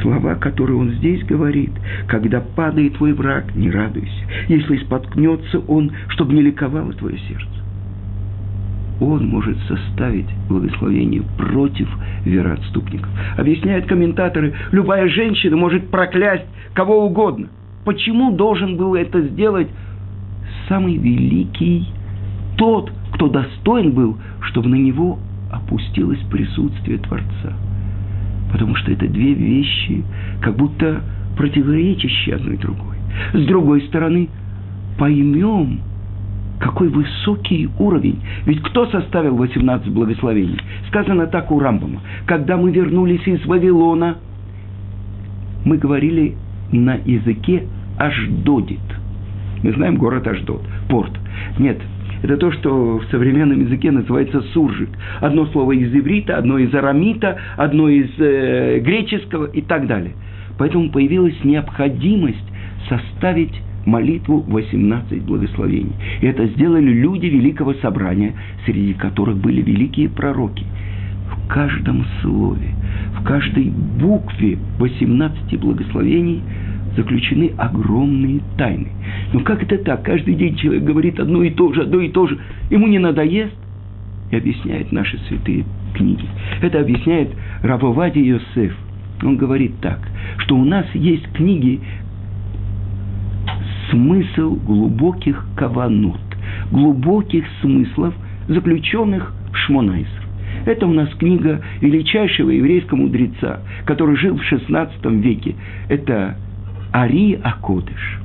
слова, 0.03 0.35
которые 0.35 0.77
он 0.77 0.91
здесь 0.93 1.25
говорит, 1.25 1.71
когда 2.07 2.41
падает 2.41 2.97
твой 2.97 3.15
враг, 3.15 3.55
не 3.55 3.71
радуйся, 3.71 4.12
если 4.49 4.77
споткнется 4.79 5.61
он, 5.61 5.93
чтобы 6.09 6.35
не 6.35 6.43
ликовало 6.43 6.93
твое 6.93 7.19
сердце. 7.19 7.49
Он 9.01 9.27
может 9.27 9.57
составить 9.67 10.29
благословение 10.49 11.23
против 11.39 11.89
вероотступников. 12.25 13.09
Объясняют 13.39 13.87
комментаторы, 13.87 14.55
любая 14.71 15.09
женщина 15.09 15.57
может 15.57 15.89
проклясть 15.89 16.47
кого 16.75 17.07
угодно. 17.07 17.49
Почему 17.85 18.33
должен 18.33 18.77
был 18.77 18.95
это 18.95 19.23
сделать 19.23 19.69
самый 20.68 20.97
великий, 20.97 21.87
тот, 22.56 22.92
кто 23.12 23.28
достоин 23.28 23.92
был, 23.92 24.18
чтобы 24.42 24.68
на 24.68 24.76
него 24.76 25.18
опустилось 25.50 26.21
присутствие 26.30 26.99
Творца? 26.99 27.52
Потому 28.50 28.75
что 28.76 28.92
это 28.92 29.06
две 29.09 29.35
вещи, 29.35 30.04
как 30.40 30.56
будто 30.56 31.02
противоречащие 31.37 32.37
одной 32.37 32.56
другой. 32.56 32.97
С 33.32 33.47
другой 33.47 33.82
стороны, 33.82 34.28
поймем, 34.99 35.80
какой 36.59 36.88
высокий 36.88 37.68
уровень. 37.78 38.21
Ведь 38.47 38.62
кто 38.62 38.87
составил 38.87 39.37
18 39.37 39.88
благословений? 39.88 40.59
Сказано 40.88 41.26
так 41.26 41.50
у 41.50 41.59
Рамбама. 41.59 42.00
Когда 42.26 42.56
мы 42.56 42.71
вернулись 42.71 43.26
из 43.26 43.44
Вавилона, 43.47 44.18
мы 45.64 45.76
говорили 45.78 46.37
на 46.71 46.94
языке 46.94 47.66
Аждодит. 47.99 48.80
Мы 49.62 49.73
знаем 49.73 49.97
город 49.97 50.26
Аждод, 50.26 50.62
порт. 50.88 51.12
Нет, 51.59 51.81
это 52.23 52.37
то, 52.37 52.50
что 52.52 52.99
в 52.99 53.04
современном 53.11 53.61
языке 53.61 53.90
называется 53.90 54.42
суржик. 54.52 54.90
Одно 55.21 55.47
слово 55.47 55.73
из 55.73 55.95
иврита, 55.95 56.37
одно 56.37 56.59
из 56.59 56.75
арамита, 56.75 57.37
одно 57.57 57.88
из 57.88 58.11
э, 58.19 58.81
греческого 58.81 59.47
и 59.47 59.61
так 59.61 59.87
далее. 59.87 60.12
Поэтому 60.59 60.90
появилась 60.90 61.37
необходимость 61.45 62.45
составить 62.88 63.54
молитву 63.87 64.45
18 64.47 65.23
благословений. 65.23 65.92
И 66.21 66.26
это 66.26 66.47
сделали 66.47 66.92
люди 66.92 67.26
Великого 67.26 67.75
Собрания, 67.75 68.35
среди 68.64 68.95
которых 68.95 69.38
были 69.38 69.62
великие 69.62 70.09
пророки. 70.09 70.64
В 71.31 71.49
каждом 71.49 72.04
слове, 72.21 72.75
в 73.19 73.25
каждой 73.25 73.71
букве 73.71 74.59
18 74.78 75.59
благословений– 75.61 76.42
заключены 76.97 77.53
огромные 77.57 78.41
тайны. 78.57 78.89
Но 79.33 79.41
как 79.41 79.63
это 79.63 79.79
так? 79.79 80.03
Каждый 80.05 80.35
день 80.35 80.57
человек 80.57 80.85
говорит 80.85 81.21
одно 81.21 81.43
и 81.43 81.51
то 81.51 81.73
же, 81.73 81.83
одно 81.83 82.01
и 82.01 82.09
то 82.09 82.27
же. 82.27 82.39
Ему 82.71 82.87
не 82.87 82.99
надоест? 82.99 83.55
И 84.31 84.37
объясняет 84.37 84.93
наши 84.93 85.19
святые 85.29 85.65
книги. 85.95 86.25
Это 86.61 86.81
объясняет 86.81 87.31
Равовади 87.63 88.19
Йосеф. 88.19 88.75
Он 89.23 89.37
говорит 89.37 89.73
так, 89.81 90.01
что 90.39 90.57
у 90.57 90.65
нас 90.65 90.87
есть 90.95 91.31
книги 91.33 91.81
смысл 93.91 94.57
глубоких 94.57 95.47
каванут, 95.55 96.21
глубоких 96.71 97.45
смыслов, 97.61 98.15
заключенных 98.49 99.33
в 99.52 99.57
Шмонайсер. 99.57 100.23
Это 100.65 100.87
у 100.87 100.93
нас 100.93 101.09
книга 101.15 101.61
величайшего 101.81 102.50
еврейского 102.50 102.99
мудреца, 102.99 103.61
который 103.85 104.17
жил 104.17 104.37
в 104.37 104.52
XVI 104.52 104.91
веке. 105.21 105.55
Это 105.89 106.37
Ари 106.93 107.41
Акодыш. 107.43 108.21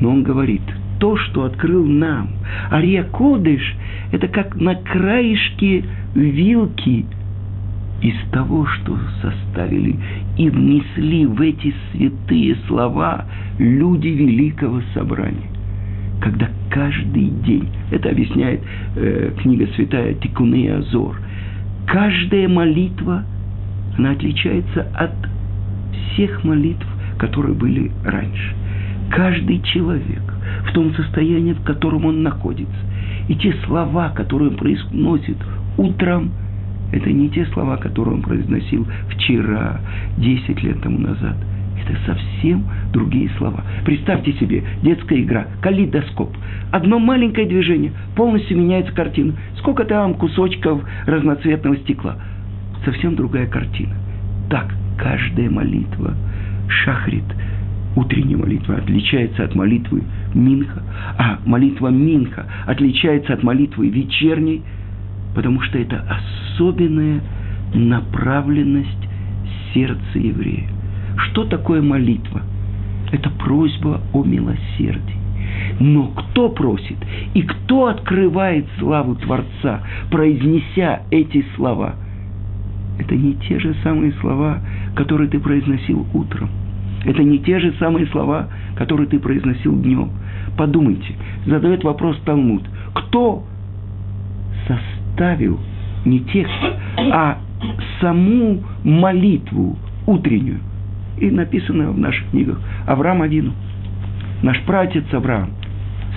Но 0.00 0.10
он 0.10 0.22
говорит, 0.22 0.62
то, 0.98 1.16
что 1.16 1.44
открыл 1.44 1.84
нам, 1.84 2.30
Ари 2.70 2.96
Акодыш, 2.96 3.74
это 4.12 4.28
как 4.28 4.54
на 4.56 4.74
краешке 4.74 5.84
вилки 6.14 7.06
из 8.02 8.14
того, 8.32 8.66
что 8.66 8.98
составили 9.20 9.96
и 10.38 10.48
внесли 10.48 11.26
в 11.26 11.40
эти 11.40 11.74
святые 11.92 12.56
слова 12.66 13.26
люди 13.58 14.08
Великого 14.08 14.80
Собрания. 14.94 15.50
Когда 16.20 16.48
каждый 16.70 17.30
день, 17.44 17.68
это 17.90 18.10
объясняет 18.10 18.60
э, 18.96 19.32
книга 19.42 19.66
святая 19.74 20.14
Тикуны 20.14 20.70
Азор, 20.70 21.16
каждая 21.86 22.48
молитва, 22.48 23.24
она 23.98 24.12
отличается 24.12 24.86
от 24.94 25.12
всех 26.12 26.44
молитв, 26.44 26.86
которые 27.20 27.54
были 27.54 27.92
раньше. 28.02 28.54
Каждый 29.10 29.60
человек 29.60 30.22
в 30.66 30.72
том 30.72 30.94
состоянии, 30.94 31.52
в 31.52 31.62
котором 31.62 32.06
он 32.06 32.22
находится. 32.22 32.74
И 33.28 33.34
те 33.34 33.54
слова, 33.66 34.08
которые 34.10 34.50
он 34.50 34.56
произносит 34.56 35.36
утром, 35.76 36.32
это 36.92 37.12
не 37.12 37.28
те 37.28 37.44
слова, 37.46 37.76
которые 37.76 38.14
он 38.16 38.22
произносил 38.22 38.86
вчера, 39.10 39.80
10 40.16 40.62
лет 40.62 40.80
тому 40.80 40.98
назад. 40.98 41.36
Это 41.82 41.96
совсем 42.06 42.64
другие 42.92 43.30
слова. 43.36 43.64
Представьте 43.84 44.32
себе, 44.34 44.64
детская 44.82 45.20
игра, 45.20 45.46
калейдоскоп. 45.60 46.34
Одно 46.72 46.98
маленькое 46.98 47.46
движение, 47.46 47.92
полностью 48.16 48.56
меняется 48.58 48.92
картина. 48.92 49.34
Сколько 49.58 49.84
там 49.84 50.14
кусочков 50.14 50.82
разноцветного 51.06 51.76
стекла. 51.78 52.16
Совсем 52.84 53.14
другая 53.14 53.46
картина. 53.46 53.94
Так, 54.48 54.74
каждая 54.98 55.50
молитва– 55.50 56.14
шахрит, 56.70 57.24
утренняя 57.96 58.38
молитва, 58.38 58.76
отличается 58.76 59.44
от 59.44 59.54
молитвы 59.54 60.02
Минха, 60.34 60.82
а 61.18 61.38
молитва 61.44 61.88
Минха 61.88 62.46
отличается 62.66 63.34
от 63.34 63.42
молитвы 63.42 63.88
вечерней, 63.88 64.62
потому 65.34 65.60
что 65.62 65.78
это 65.78 66.04
особенная 66.56 67.20
направленность 67.74 69.08
сердца 69.72 70.18
еврея. 70.18 70.68
Что 71.16 71.44
такое 71.44 71.82
молитва? 71.82 72.42
Это 73.12 73.30
просьба 73.30 74.00
о 74.12 74.24
милосердии. 74.24 75.16
Но 75.80 76.08
кто 76.08 76.48
просит 76.50 76.96
и 77.34 77.42
кто 77.42 77.86
открывает 77.86 78.66
славу 78.78 79.16
Творца, 79.16 79.82
произнеся 80.10 81.02
эти 81.10 81.44
слова? 81.56 81.94
Это 82.98 83.16
не 83.16 83.34
те 83.34 83.58
же 83.58 83.74
самые 83.82 84.12
слова, 84.20 84.60
которые 84.94 85.28
ты 85.28 85.40
произносил 85.40 86.06
утром. 86.12 86.50
Это 87.04 87.22
не 87.22 87.38
те 87.38 87.58
же 87.58 87.72
самые 87.78 88.06
слова, 88.06 88.48
которые 88.76 89.06
ты 89.08 89.18
произносил 89.18 89.76
днем. 89.80 90.10
Подумайте, 90.56 91.14
задает 91.46 91.84
вопрос 91.84 92.18
Талмуд. 92.24 92.62
Кто 92.94 93.44
составил 94.66 95.58
не 96.04 96.20
текст, 96.20 96.52
а 96.98 97.38
саму 98.00 98.62
молитву 98.84 99.78
утреннюю? 100.06 100.58
И 101.18 101.30
написано 101.30 101.90
в 101.90 101.98
наших 101.98 102.30
книгах 102.30 102.60
Авраам 102.86 103.22
Авину. 103.22 103.52
Наш 104.42 104.60
пратец 104.62 105.04
Авраам. 105.12 105.50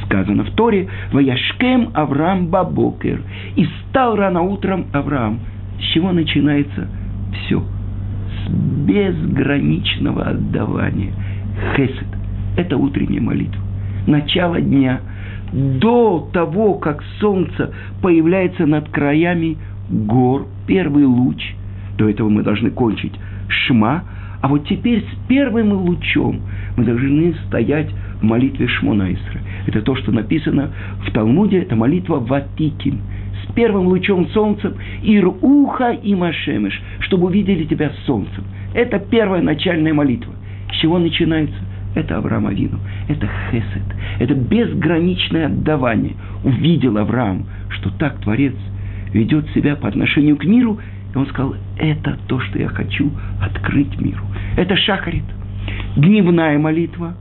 Сказано 0.05 0.43
в 0.43 0.51
Торе, 0.51 0.87
«Ваяшкем 1.11 1.89
Авраам 1.93 2.47
Бабокер». 2.47 3.21
И 3.55 3.65
встал 3.65 4.15
рано 4.15 4.41
утром 4.41 4.87
Авраам. 4.93 5.39
С 5.79 5.83
чего 5.93 6.11
начинается 6.11 6.87
все? 7.33 7.63
Безграничного 8.49 10.23
отдавания. 10.23 11.13
Хесед– 11.75 12.07
это 12.57 12.77
утренняя 12.77 13.21
молитва. 13.21 13.61
Начало 14.07 14.59
дня 14.59 15.01
до 15.51 16.29
того, 16.33 16.75
как 16.75 17.03
солнце 17.19 17.71
появляется 18.01 18.65
над 18.65 18.89
краями 18.89 19.57
гор, 19.89 20.47
первый 20.67 21.05
луч, 21.05 21.55
до 21.97 22.09
этого 22.09 22.29
мы 22.29 22.43
должны 22.43 22.71
кончить 22.71 23.13
шма, 23.47 24.03
а 24.41 24.47
вот 24.47 24.67
теперь 24.67 25.01
с 25.01 25.27
первым 25.27 25.71
лучом 25.73 26.41
мы 26.75 26.83
должны 26.83 27.35
стоять 27.47 27.89
в 28.19 28.23
молитве 28.23 28.67
Шмонайсра. 28.67 29.39
Это 29.67 29.81
то, 29.81 29.95
что 29.95 30.11
написано 30.11 30.71
в 31.07 31.11
Талмуде, 31.11 31.59
это 31.59 31.75
молитва 31.75 32.17
Ватикин– 32.19 32.99
с 33.41 33.53
первым 33.53 33.87
лучом 33.87 34.27
солнца, 34.29 34.73
Ируха 35.01 35.91
и 35.91 36.15
Машемеш, 36.15 36.81
чтобы 36.99 37.27
увидели 37.27 37.65
тебя 37.65 37.89
с 37.89 38.05
солнцем. 38.05 38.43
Это 38.73 38.99
первая 38.99 39.41
начальная 39.41 39.93
молитва. 39.93 40.33
С 40.71 40.77
чего 40.77 40.97
начинается? 40.97 41.57
Это 41.95 42.17
Авраам 42.17 42.47
Авину. 42.47 42.79
Это 43.07 43.29
хесед. 43.51 43.83
Это 44.19 44.33
безграничное 44.33 45.45
отдавание. 45.47 46.13
Увидел 46.43 46.97
Авраам, 46.97 47.45
что 47.69 47.91
так 47.91 48.19
Творец 48.21 48.55
ведет 49.13 49.47
себя 49.51 49.75
по 49.75 49.87
отношению 49.87 50.37
к 50.37 50.45
миру, 50.45 50.79
и 51.13 51.17
он 51.17 51.27
сказал, 51.27 51.55
это 51.77 52.17
то, 52.27 52.39
что 52.39 52.57
я 52.57 52.67
хочу 52.69 53.11
открыть 53.39 53.99
миру. 54.01 54.23
Это 54.57 54.75
шахарит. 54.75 55.23
Дневная 55.95 56.57
молитва, 56.57 57.15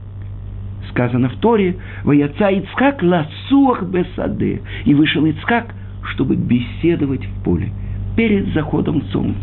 сказано 0.89 1.29
в 1.29 1.35
Торе, 1.37 1.77
«Ваяца 2.03 2.49
Ицхак 2.49 3.03
ласуах 3.03 3.83
бесаде». 3.83 4.61
И 4.85 4.93
вышел 4.93 5.25
Ицхак, 5.25 5.73
чтобы 6.11 6.35
беседовать 6.35 7.25
в 7.25 7.43
поле 7.43 7.71
перед 8.15 8.53
заходом 8.53 9.03
солнца. 9.11 9.41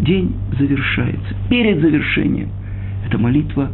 День 0.00 0.34
завершается. 0.58 1.34
Перед 1.48 1.80
завершением. 1.80 2.48
Это 3.06 3.18
молитва 3.18 3.70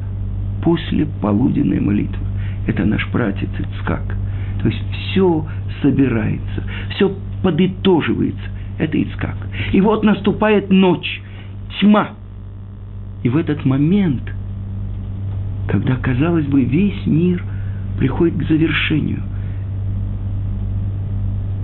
после 0.62 1.06
полуденной 1.22 1.80
молитвы. 1.80 2.24
Это 2.66 2.84
наш 2.84 3.06
пратец 3.08 3.48
Ицхак. 3.58 4.16
То 4.60 4.68
есть 4.68 4.82
все 4.92 5.46
собирается, 5.80 6.64
все 6.90 7.14
подытоживается. 7.42 8.44
Это 8.78 8.96
Ицхак. 8.98 9.36
И 9.72 9.80
вот 9.80 10.02
наступает 10.04 10.70
ночь, 10.70 11.22
тьма. 11.80 12.10
И 13.22 13.28
в 13.28 13.36
этот 13.36 13.64
момент, 13.64 14.22
когда, 15.68 15.96
казалось 15.96 16.46
бы, 16.46 16.64
весь 16.64 17.06
мир 17.06 17.42
приходит 17.98 18.36
к 18.36 18.48
завершению, 18.48 19.22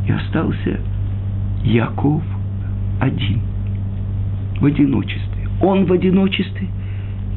и 0.07 0.13
остался 0.13 0.81
Яков 1.65 2.23
один, 3.01 3.41
в 4.61 4.65
одиночестве. 4.67 5.49
Он 5.61 5.87
в 5.87 5.93
одиночестве, 5.93 6.69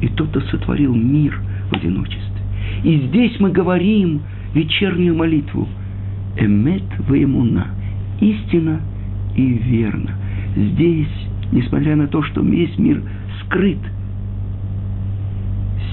и 0.00 0.08
тот, 0.08 0.28
кто 0.28 0.40
сотворил 0.42 0.94
мир 0.94 1.40
в 1.70 1.76
одиночестве. 1.76 2.42
И 2.84 3.08
здесь 3.08 3.38
мы 3.40 3.50
говорим 3.50 4.20
вечернюю 4.54 5.16
молитву. 5.16 5.68
Эмет 6.36 6.84
ваемуна. 7.08 7.68
Истина 8.20 8.80
и 9.34 9.46
верно. 9.46 10.12
Здесь, 10.56 11.08
несмотря 11.52 11.96
на 11.96 12.06
то, 12.06 12.22
что 12.22 12.42
весь 12.42 12.76
мир 12.78 13.02
скрыт, 13.40 13.78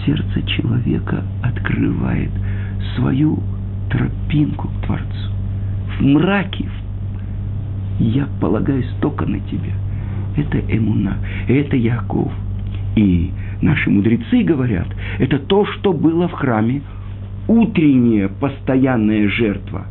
сердце 0.05 0.41
человека 0.43 1.23
открывает 1.41 2.31
свою 2.95 3.39
тропинку 3.89 4.67
к 4.67 4.85
Творцу. 4.85 5.31
В 5.99 6.03
мраке 6.03 6.65
я 7.99 8.27
полагаюсь 8.41 8.89
только 9.01 9.25
на 9.25 9.39
тебя. 9.39 9.73
Это 10.35 10.59
Эмуна, 10.59 11.17
это 11.47 11.77
Яков. 11.77 12.31
И 12.95 13.31
наши 13.61 13.89
мудрецы 13.89 14.43
говорят, 14.43 14.87
это 15.19 15.39
то, 15.39 15.65
что 15.65 15.93
было 15.93 16.27
в 16.27 16.33
храме, 16.33 16.81
утренняя 17.47 18.27
постоянная 18.27 19.29
жертва. 19.29 19.85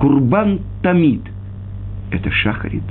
Курбан 0.00 0.60
Тамид– 0.82 1.22
это 2.10 2.30
шахарит. 2.30 2.82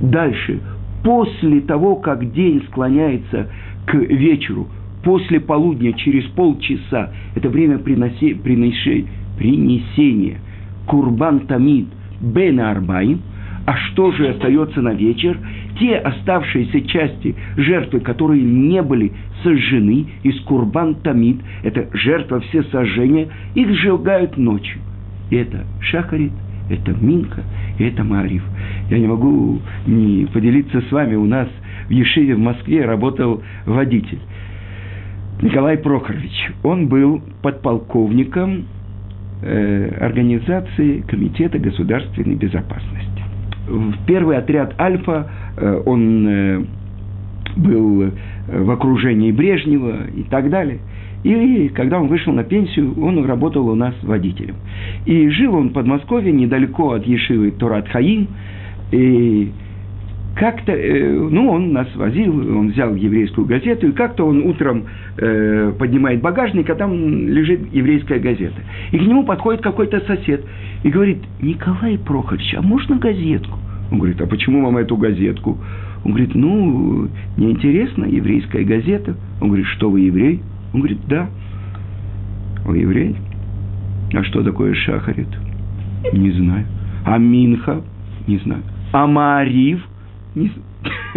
Дальше, 0.00 0.60
после 1.02 1.60
того, 1.60 1.96
как 1.96 2.32
день 2.32 2.62
склоняется 2.68 3.48
к 3.86 3.94
вечеру, 3.94 4.68
после 5.02 5.40
полудня, 5.40 5.92
через 5.94 6.24
полчаса, 6.24 7.10
это 7.34 7.48
время 7.48 7.78
приноси, 7.78 8.34
приноши, 8.34 9.06
принесения. 9.38 10.38
Курбан 10.88 11.40
Тамид 11.46 11.86
Бен 12.20 12.60
Арбаим– 12.60 13.20
а 13.68 13.76
что 13.76 14.12
же 14.12 14.28
остается 14.28 14.80
на 14.80 14.94
вечер? 14.94 15.36
Те 15.78 15.96
оставшиеся 15.96 16.80
части 16.88 17.36
жертвы, 17.58 18.00
которые 18.00 18.42
не 18.42 18.80
были 18.80 19.12
сожжены 19.42 20.06
из 20.22 20.40
курбан 20.40 20.94
тамид, 20.94 21.42
это 21.62 21.86
жертва 21.92 22.40
все 22.40 22.62
сожжения, 22.62 23.28
их 23.54 23.68
сжигают 23.76 24.38
ночью. 24.38 24.80
И 25.28 25.36
это 25.36 25.66
шахарит, 25.82 26.32
это 26.70 26.94
минка, 26.98 27.42
и 27.78 27.84
это 27.84 28.04
марив. 28.04 28.42
Я 28.88 29.00
не 29.00 29.06
могу 29.06 29.60
не 29.86 30.24
поделиться 30.32 30.80
с 30.80 30.90
вами, 30.90 31.16
у 31.16 31.26
нас 31.26 31.48
в 31.88 31.90
Ешиве 31.90 32.36
в 32.36 32.38
Москве 32.38 32.86
работал 32.86 33.42
водитель. 33.66 34.20
Николай 35.42 35.76
Прохорович. 35.76 36.52
Он 36.62 36.88
был 36.88 37.20
подполковником 37.42 38.64
э, 39.42 39.96
организации 40.00 41.00
Комитета 41.00 41.58
государственной 41.58 42.34
безопасности 42.34 43.08
в 43.68 44.06
первый 44.06 44.36
отряд 44.36 44.74
Альфа 44.80 45.30
э, 45.56 45.82
он 45.84 46.26
э, 46.26 46.64
был 47.56 48.12
в 48.48 48.70
окружении 48.70 49.32
Брежнева 49.32 50.06
и 50.14 50.22
так 50.22 50.48
далее. 50.50 50.78
И 51.24 51.68
когда 51.74 52.00
он 52.00 52.06
вышел 52.06 52.32
на 52.32 52.44
пенсию, 52.44 52.94
он 53.02 53.24
работал 53.24 53.68
у 53.68 53.74
нас 53.74 53.94
водителем. 54.02 54.54
И 55.04 55.28
жил 55.30 55.54
он 55.56 55.70
в 55.70 55.72
Подмосковье, 55.72 56.32
недалеко 56.32 56.92
от 56.92 57.06
Ешивы 57.06 57.50
Турат 57.50 57.88
Хаим. 57.88 58.28
И 58.92 59.50
как-то, 60.38 60.72
э, 60.72 61.12
ну, 61.12 61.50
он 61.50 61.72
нас 61.72 61.88
возил, 61.96 62.32
он 62.56 62.68
взял 62.68 62.94
еврейскую 62.94 63.46
газету, 63.46 63.88
и 63.88 63.92
как-то 63.92 64.24
он 64.24 64.44
утром 64.44 64.84
э, 65.16 65.72
поднимает 65.76 66.20
багажник, 66.20 66.70
а 66.70 66.76
там 66.76 66.94
лежит 67.26 67.72
еврейская 67.72 68.20
газета. 68.20 68.60
И 68.92 68.98
к 68.98 69.02
нему 69.02 69.24
подходит 69.24 69.62
какой-то 69.62 70.00
сосед 70.06 70.44
и 70.84 70.90
говорит, 70.90 71.18
Николай 71.42 71.98
Прохорович, 71.98 72.54
а 72.56 72.62
можно 72.62 72.98
газетку? 72.98 73.58
Он 73.90 73.98
говорит, 73.98 74.20
а 74.20 74.26
почему 74.26 74.64
вам 74.64 74.76
эту 74.76 74.96
газетку? 74.96 75.58
Он 76.04 76.12
говорит, 76.12 76.34
ну, 76.36 77.08
неинтересно, 77.36 78.04
еврейская 78.04 78.62
газета. 78.62 79.16
Он 79.40 79.48
говорит, 79.48 79.66
что 79.66 79.90
вы 79.90 80.02
еврей? 80.02 80.40
Он 80.72 80.80
говорит, 80.80 81.00
да. 81.08 81.28
Вы 82.64 82.78
еврей? 82.78 83.16
А 84.14 84.22
что 84.22 84.44
такое 84.44 84.74
шахарит? 84.74 85.28
Не 86.12 86.30
знаю. 86.30 86.64
А 87.04 87.18
Минха? 87.18 87.82
Не 88.28 88.38
знаю. 88.38 88.62
А 88.92 89.06
Маарив? 89.06 89.84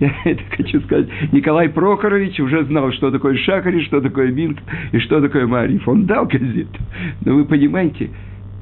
Я 0.00 0.12
это 0.24 0.42
хочу 0.56 0.80
сказать. 0.82 1.08
Николай 1.32 1.68
Прохорович 1.68 2.38
уже 2.40 2.64
знал, 2.64 2.92
что 2.92 3.10
такое 3.10 3.36
Шахарит, 3.36 3.84
что 3.86 4.00
такое 4.00 4.30
Минх 4.30 4.58
и 4.92 4.98
что 5.00 5.20
такое 5.20 5.46
Маариф. 5.46 5.86
Он 5.88 6.06
дал 6.06 6.26
газету. 6.26 6.78
Но 7.24 7.34
вы 7.34 7.44
понимаете, 7.44 8.10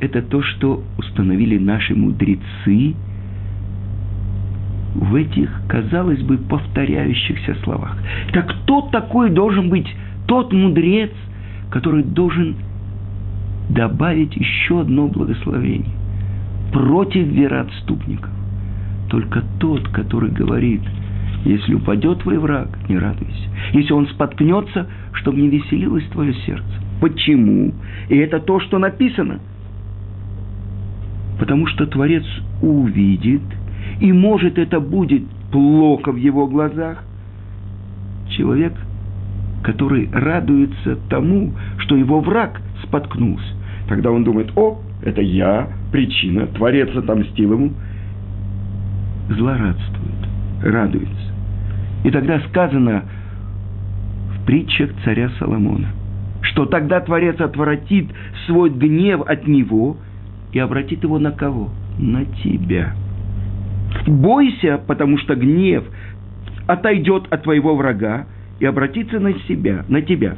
это 0.00 0.22
то, 0.22 0.42
что 0.42 0.82
установили 0.98 1.58
наши 1.58 1.94
мудрецы– 1.94 2.94
в 4.94 5.14
этих, 5.16 5.50
казалось 5.68 6.22
бы, 6.22 6.38
повторяющихся 6.38 7.56
словах. 7.64 7.96
Так 8.32 8.48
кто 8.48 8.82
такой 8.82 9.30
должен 9.30 9.68
быть 9.68 9.88
тот 10.26 10.52
мудрец, 10.52 11.10
который 11.70 12.04
должен 12.04 12.56
добавить 13.68 14.36
еще 14.36 14.80
одно 14.80 15.08
благословение 15.08 15.92
против 16.72 17.26
вероотступников? 17.26 18.30
Только 19.14 19.44
тот, 19.60 19.86
который 19.90 20.30
говорит, 20.30 20.82
если 21.44 21.74
упадет 21.74 22.20
твой 22.20 22.38
враг, 22.38 22.68
не 22.88 22.98
радуйся. 22.98 23.48
Если 23.72 23.92
он 23.92 24.08
споткнется, 24.08 24.88
чтобы 25.12 25.40
не 25.40 25.48
веселилось 25.48 26.04
твое 26.10 26.34
сердце. 26.46 26.64
Почему? 27.00 27.72
И 28.08 28.16
это 28.16 28.40
то, 28.40 28.58
что 28.58 28.78
написано. 28.78 29.38
Потому 31.38 31.68
что 31.68 31.86
Творец 31.86 32.24
увидит– 32.60 33.42
и 34.00 34.12
может 34.12 34.58
это 34.58 34.80
будет 34.80 35.22
плохо 35.50 36.12
в 36.12 36.16
его 36.16 36.46
глазах. 36.46 37.04
Человек, 38.30 38.72
который 39.62 40.08
радуется 40.12 40.98
тому, 41.08 41.52
что 41.78 41.96
его 41.96 42.20
враг 42.20 42.60
споткнулся. 42.82 43.46
Тогда 43.88 44.10
он 44.10 44.24
думает, 44.24 44.50
о, 44.56 44.80
это 45.02 45.20
я, 45.20 45.68
причина, 45.92 46.46
Творец 46.46 46.94
отомстил 46.96 47.52
ему. 47.52 47.72
Злорадствует, 49.28 50.28
радуется. 50.62 51.32
И 52.04 52.10
тогда 52.10 52.40
сказано 52.48 53.04
в 54.36 54.46
притчах 54.46 54.90
царя 55.04 55.30
Соломона, 55.38 55.88
что 56.42 56.66
тогда 56.66 57.00
Творец 57.00 57.40
отвратит 57.40 58.10
свой 58.46 58.70
гнев 58.70 59.22
от 59.22 59.46
него 59.46 59.96
и 60.52 60.58
обратит 60.58 61.02
его 61.02 61.18
на 61.18 61.32
кого? 61.32 61.70
На 61.98 62.24
тебя. 62.26 62.94
Бойся, 64.06 64.78
потому 64.86 65.16
что 65.18 65.34
гнев 65.34 65.84
отойдет 66.66 67.26
от 67.30 67.42
твоего 67.42 67.74
врага 67.74 68.26
и 68.60 68.66
обратится 68.66 69.18
на 69.20 69.32
себя, 69.40 69.84
на 69.88 70.02
тебя. 70.02 70.36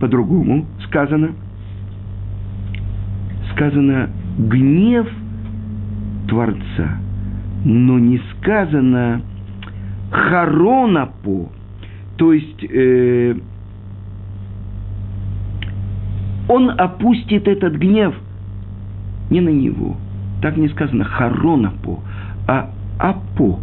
По-другому 0.00 0.66
сказано, 0.86 1.30
сказано 3.52 4.10
гнев 4.38 5.06
Творца, 6.28 6.98
но 7.66 7.98
не 7.98 8.20
сказано 8.30 9.22
харонапо, 10.12 11.50
то 12.16 12.32
есть 12.32 12.62
э, 12.62 13.34
он 16.48 16.70
опустит 16.70 17.48
этот 17.48 17.74
гнев 17.74 18.14
не 19.30 19.40
на 19.40 19.48
него. 19.48 19.96
Так 20.42 20.56
не 20.56 20.68
сказано 20.68 21.02
харонапо, 21.02 21.98
а 22.46 22.70
апо. 23.00 23.58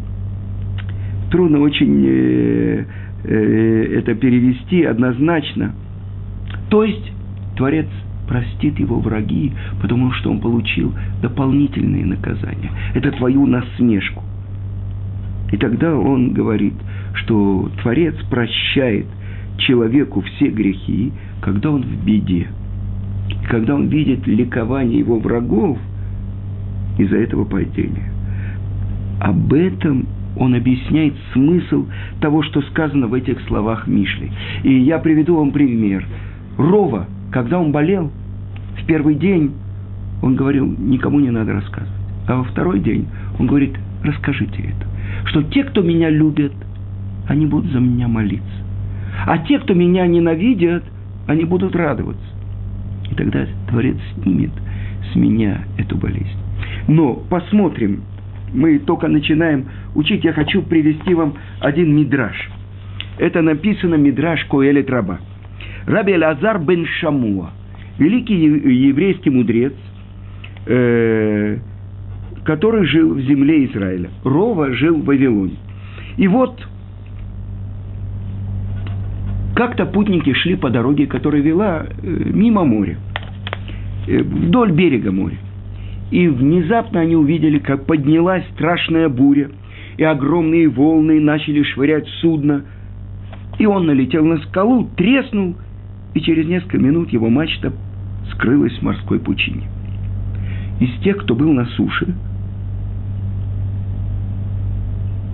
Трудно 1.32 1.60
очень 1.62 2.06
э, 2.06 2.86
э, 3.24 4.00
это 4.00 4.16
перевести 4.16 4.84
однозначно. 4.84 5.76
То 6.70 6.84
есть 6.84 7.10
Творец 7.56 7.88
простит 8.28 8.80
его 8.80 9.00
враги, 9.00 9.54
потому 9.82 10.12
что 10.12 10.32
он 10.32 10.40
получил 10.40 10.94
дополнительные 11.22 12.06
наказания. 12.06 12.72
Это 12.94 13.12
твою 13.12 13.46
насмешку. 13.46 14.24
И 15.52 15.58
тогда 15.58 15.96
он 15.96 16.34
говорит, 16.34 16.74
что 17.14 17.70
Творец 17.82 18.16
прощает 18.30 19.06
человеку 19.58 20.22
все 20.22 20.48
грехи, 20.48 21.12
когда 21.42 21.72
он 21.72 21.84
в 21.84 22.06
беде. 22.06 22.48
И 23.30 23.46
когда 23.46 23.76
он 23.76 23.88
видит 23.88 24.26
ликование 24.26 25.00
его 25.00 25.20
врагов 25.20 25.78
из-за 26.98 27.18
этого 27.18 27.46
падения, 27.46 28.12
об 29.20 29.54
этом 29.54 30.08
он 30.36 30.56
объясняет 30.56 31.14
смысл 31.34 31.86
того, 32.20 32.42
что 32.42 32.62
сказано 32.64 33.08
в 33.08 33.14
этих 33.14 33.40
словах 33.42 33.88
Мишли. 33.88 34.32
И 34.64 34.74
я 34.80 34.98
приведу 34.98 35.36
вам 35.36 35.52
пример. 35.52 36.06
Рова, 36.58 37.08
когда 37.34 37.60
он 37.60 37.72
болел, 37.72 38.12
в 38.80 38.86
первый 38.86 39.16
день 39.16 39.54
он 40.22 40.36
говорил, 40.36 40.68
никому 40.68 41.20
не 41.20 41.32
надо 41.32 41.54
рассказывать. 41.54 41.92
А 42.28 42.36
во 42.36 42.44
второй 42.44 42.80
день 42.80 43.08
он 43.40 43.48
говорит, 43.48 43.76
расскажите 44.04 44.62
это. 44.62 44.88
Что 45.26 45.42
те, 45.42 45.64
кто 45.64 45.82
меня 45.82 46.10
любят, 46.10 46.54
они 47.28 47.48
будут 47.48 47.72
за 47.72 47.80
меня 47.80 48.08
молиться. 48.08 48.48
А 49.26 49.40
те, 49.40 49.58
кто 49.60 49.74
меня 49.74 50.06
ненавидят, 50.06 50.84
они 51.26 51.44
будут 51.44 51.76
радоваться. 51.76 52.24
И 53.10 53.16
тогда 53.16 53.48
Творец 53.68 53.98
снимет 54.22 54.52
с 55.12 55.16
меня 55.16 55.66
эту 55.78 55.98
болезнь. 55.98 56.38
Но 56.88 57.16
посмотрим, 57.16 58.04
мы 58.54 58.78
только 58.78 59.08
начинаем 59.08 59.66
учить, 59.96 60.24
я 60.24 60.34
хочу 60.34 60.62
привести 60.62 61.16
вам 61.16 61.34
один 61.60 61.96
мидраж. 61.96 62.36
Это 63.18 63.42
написано 63.42 63.96
мидраж 63.96 64.46
Коэлет 64.46 64.90
Раба. 64.90 65.20
Раби 65.86 66.16
Лазар 66.16 66.60
бен 66.60 66.86
Шамуа, 66.86 67.52
великий 67.98 68.36
еврейский 68.36 69.30
мудрец, 69.30 69.74
э, 70.66 71.58
который 72.46 72.86
жил 72.86 73.14
в 73.16 73.22
земле 73.22 73.66
Израиля. 73.66 74.10
Рова 74.24 74.72
жил 74.74 74.98
в 74.98 75.06
Вавилоне. 75.06 75.58
И 76.18 76.28
вот 76.28 76.62
как-то 79.56 79.86
путники 79.86 80.34
шли 80.34 80.56
по 80.56 80.70
дороге, 80.70 81.06
которая 81.06 81.42
вела 81.42 81.86
э, 81.86 82.08
мимо 82.08 82.64
моря, 82.64 82.98
э, 84.08 84.22
вдоль 84.22 84.72
берега 84.72 85.12
моря. 85.12 85.38
И 86.12 86.28
внезапно 86.28 87.02
они 87.02 87.16
увидели, 87.16 87.60
как 87.60 87.86
поднялась 87.86 88.46
страшная 88.54 89.10
буря, 89.10 89.50
и 89.98 90.04
огромные 90.04 90.70
волны 90.70 91.20
начали 91.20 91.64
швырять 91.64 92.08
судно. 92.22 92.64
И 93.60 93.66
он 93.66 93.86
налетел 93.86 94.26
на 94.26 94.38
скалу, 94.38 94.90
треснул, 94.96 95.56
и 96.14 96.22
через 96.22 96.48
несколько 96.48 96.78
минут 96.78 97.12
его 97.12 97.30
мачта 97.30 97.74
скрылась 98.32 98.78
в 98.78 98.82
морской 98.82 99.20
пучине. 99.20 99.68
Из 100.80 100.92
тех, 101.04 101.18
кто 101.18 101.36
был 101.36 101.52
на 101.54 101.66
суше, 101.66 102.14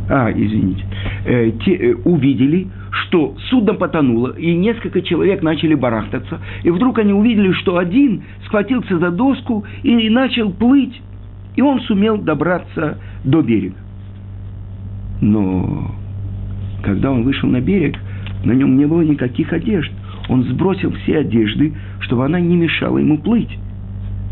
а, 0.09 0.31
извините, 0.31 0.83
э, 1.25 1.51
те, 1.63 1.75
э, 1.75 1.93
увидели, 2.03 2.67
что 2.91 3.35
судно 3.49 3.75
потонуло, 3.75 4.33
и 4.35 4.55
несколько 4.55 5.01
человек 5.01 5.43
начали 5.43 5.75
барахтаться, 5.75 6.39
и 6.63 6.71
вдруг 6.71 6.97
они 6.97 7.13
увидели, 7.13 7.51
что 7.53 7.77
один 7.77 8.23
схватился 8.45 8.97
за 8.97 9.11
доску 9.11 9.65
и 9.83 10.09
начал 10.09 10.51
плыть, 10.51 10.99
и 11.55 11.61
он 11.61 11.81
сумел 11.81 12.17
добраться 12.17 12.97
до 13.23 13.41
берега. 13.41 13.75
Но 15.21 15.91
когда 16.83 17.11
он 17.11 17.23
вышел 17.23 17.49
на 17.49 17.61
берег, 17.61 17.97
на 18.43 18.53
нем 18.53 18.77
не 18.77 18.85
было 18.85 19.01
никаких 19.01 19.51
одежд. 19.53 19.91
Он 20.29 20.43
сбросил 20.43 20.91
все 20.91 21.17
одежды, 21.17 21.73
чтобы 22.01 22.25
она 22.25 22.39
не 22.39 22.55
мешала 22.55 22.99
ему 22.99 23.17
плыть. 23.17 23.49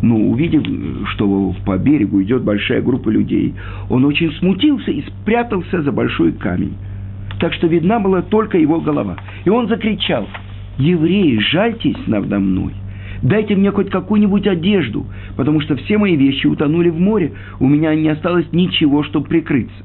Но 0.01 0.15
увидев, 0.15 0.63
что 1.13 1.55
по 1.65 1.77
берегу 1.77 2.21
идет 2.21 2.43
большая 2.43 2.81
группа 2.81 3.09
людей, 3.09 3.55
он 3.89 4.05
очень 4.05 4.31
смутился 4.33 4.91
и 4.91 5.01
спрятался 5.01 5.81
за 5.81 5.91
большой 5.91 6.33
камень. 6.33 6.75
Так 7.39 7.53
что 7.53 7.67
видна 7.67 7.99
была 7.99 8.21
только 8.21 8.59
его 8.59 8.79
голова. 8.79 9.17
И 9.43 9.49
он 9.49 9.67
закричал, 9.67 10.27
«Евреи, 10.77 11.39
жальтесь 11.39 11.97
надо 12.05 12.39
мной! 12.39 12.73
Дайте 13.23 13.55
мне 13.55 13.71
хоть 13.71 13.89
какую-нибудь 13.89 14.45
одежду, 14.45 15.07
потому 15.35 15.59
что 15.61 15.75
все 15.75 15.97
мои 15.97 16.15
вещи 16.15 16.45
утонули 16.45 16.89
в 16.89 16.99
море, 16.99 17.33
у 17.59 17.67
меня 17.67 17.95
не 17.95 18.09
осталось 18.09 18.45
ничего, 18.51 19.01
чтобы 19.01 19.27
прикрыться». 19.27 19.83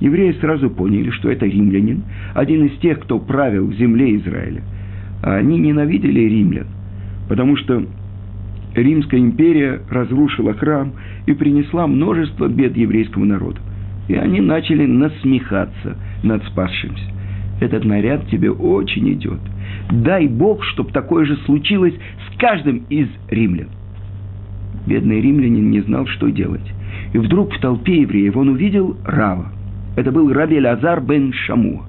Евреи 0.00 0.32
сразу 0.40 0.68
поняли, 0.68 1.10
что 1.10 1.30
это 1.30 1.46
римлянин, 1.46 2.02
один 2.34 2.66
из 2.66 2.76
тех, 2.78 3.00
кто 3.00 3.20
правил 3.20 3.66
в 3.66 3.74
земле 3.74 4.16
Израиля. 4.16 4.62
А 5.22 5.36
они 5.36 5.58
ненавидели 5.58 6.20
римлян, 6.20 6.66
потому 7.28 7.56
что 7.56 7.84
Римская 8.74 9.20
империя 9.20 9.80
разрушила 9.90 10.54
храм 10.54 10.92
и 11.26 11.32
принесла 11.32 11.86
множество 11.86 12.48
бед 12.48 12.76
еврейскому 12.76 13.24
народу. 13.24 13.58
И 14.08 14.14
они 14.14 14.40
начали 14.40 14.86
насмехаться 14.86 15.96
над 16.22 16.44
спасшимся. 16.46 17.04
Этот 17.60 17.84
наряд 17.84 18.28
тебе 18.28 18.50
очень 18.50 19.12
идет. 19.12 19.40
Дай 19.90 20.28
Бог, 20.28 20.64
чтобы 20.64 20.92
такое 20.92 21.24
же 21.24 21.36
случилось 21.44 21.94
с 21.94 22.38
каждым 22.38 22.84
из 22.88 23.08
римлян. 23.28 23.68
Бедный 24.86 25.20
римлянин 25.20 25.70
не 25.70 25.80
знал, 25.80 26.06
что 26.06 26.30
делать. 26.30 26.72
И 27.12 27.18
вдруг 27.18 27.52
в 27.52 27.60
толпе 27.60 28.02
евреев 28.02 28.36
он 28.36 28.50
увидел 28.50 28.96
Рава. 29.04 29.50
Это 29.96 30.12
был 30.12 30.32
Раби 30.32 30.60
Лазар 30.60 31.00
бен 31.00 31.32
Шамуа. 31.32 31.82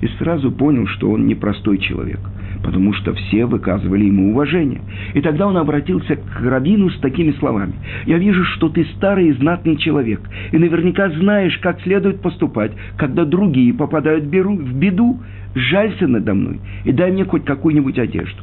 И 0.00 0.08
сразу 0.18 0.50
понял, 0.50 0.86
что 0.86 1.10
он 1.10 1.26
непростой 1.26 1.78
человек– 1.78 2.20
потому 2.62 2.92
что 2.92 3.14
все 3.14 3.46
выказывали 3.46 4.04
ему 4.04 4.30
уважение. 4.30 4.80
И 5.14 5.20
тогда 5.20 5.46
он 5.46 5.56
обратился 5.56 6.16
к 6.16 6.40
Равину 6.42 6.90
с 6.90 6.98
такими 7.00 7.32
словами. 7.32 7.74
«Я 8.06 8.18
вижу, 8.18 8.44
что 8.44 8.68
ты 8.68 8.84
старый 8.96 9.28
и 9.28 9.32
знатный 9.32 9.76
человек, 9.76 10.20
и 10.52 10.58
наверняка 10.58 11.10
знаешь, 11.10 11.56
как 11.58 11.80
следует 11.82 12.20
поступать, 12.20 12.72
когда 12.96 13.24
другие 13.24 13.72
попадают 13.74 14.24
в 14.24 14.78
беду. 14.78 15.20
Жалься 15.54 16.06
надо 16.06 16.32
мной 16.34 16.60
и 16.84 16.92
дай 16.92 17.10
мне 17.10 17.24
хоть 17.24 17.44
какую-нибудь 17.44 17.98
одежду». 17.98 18.42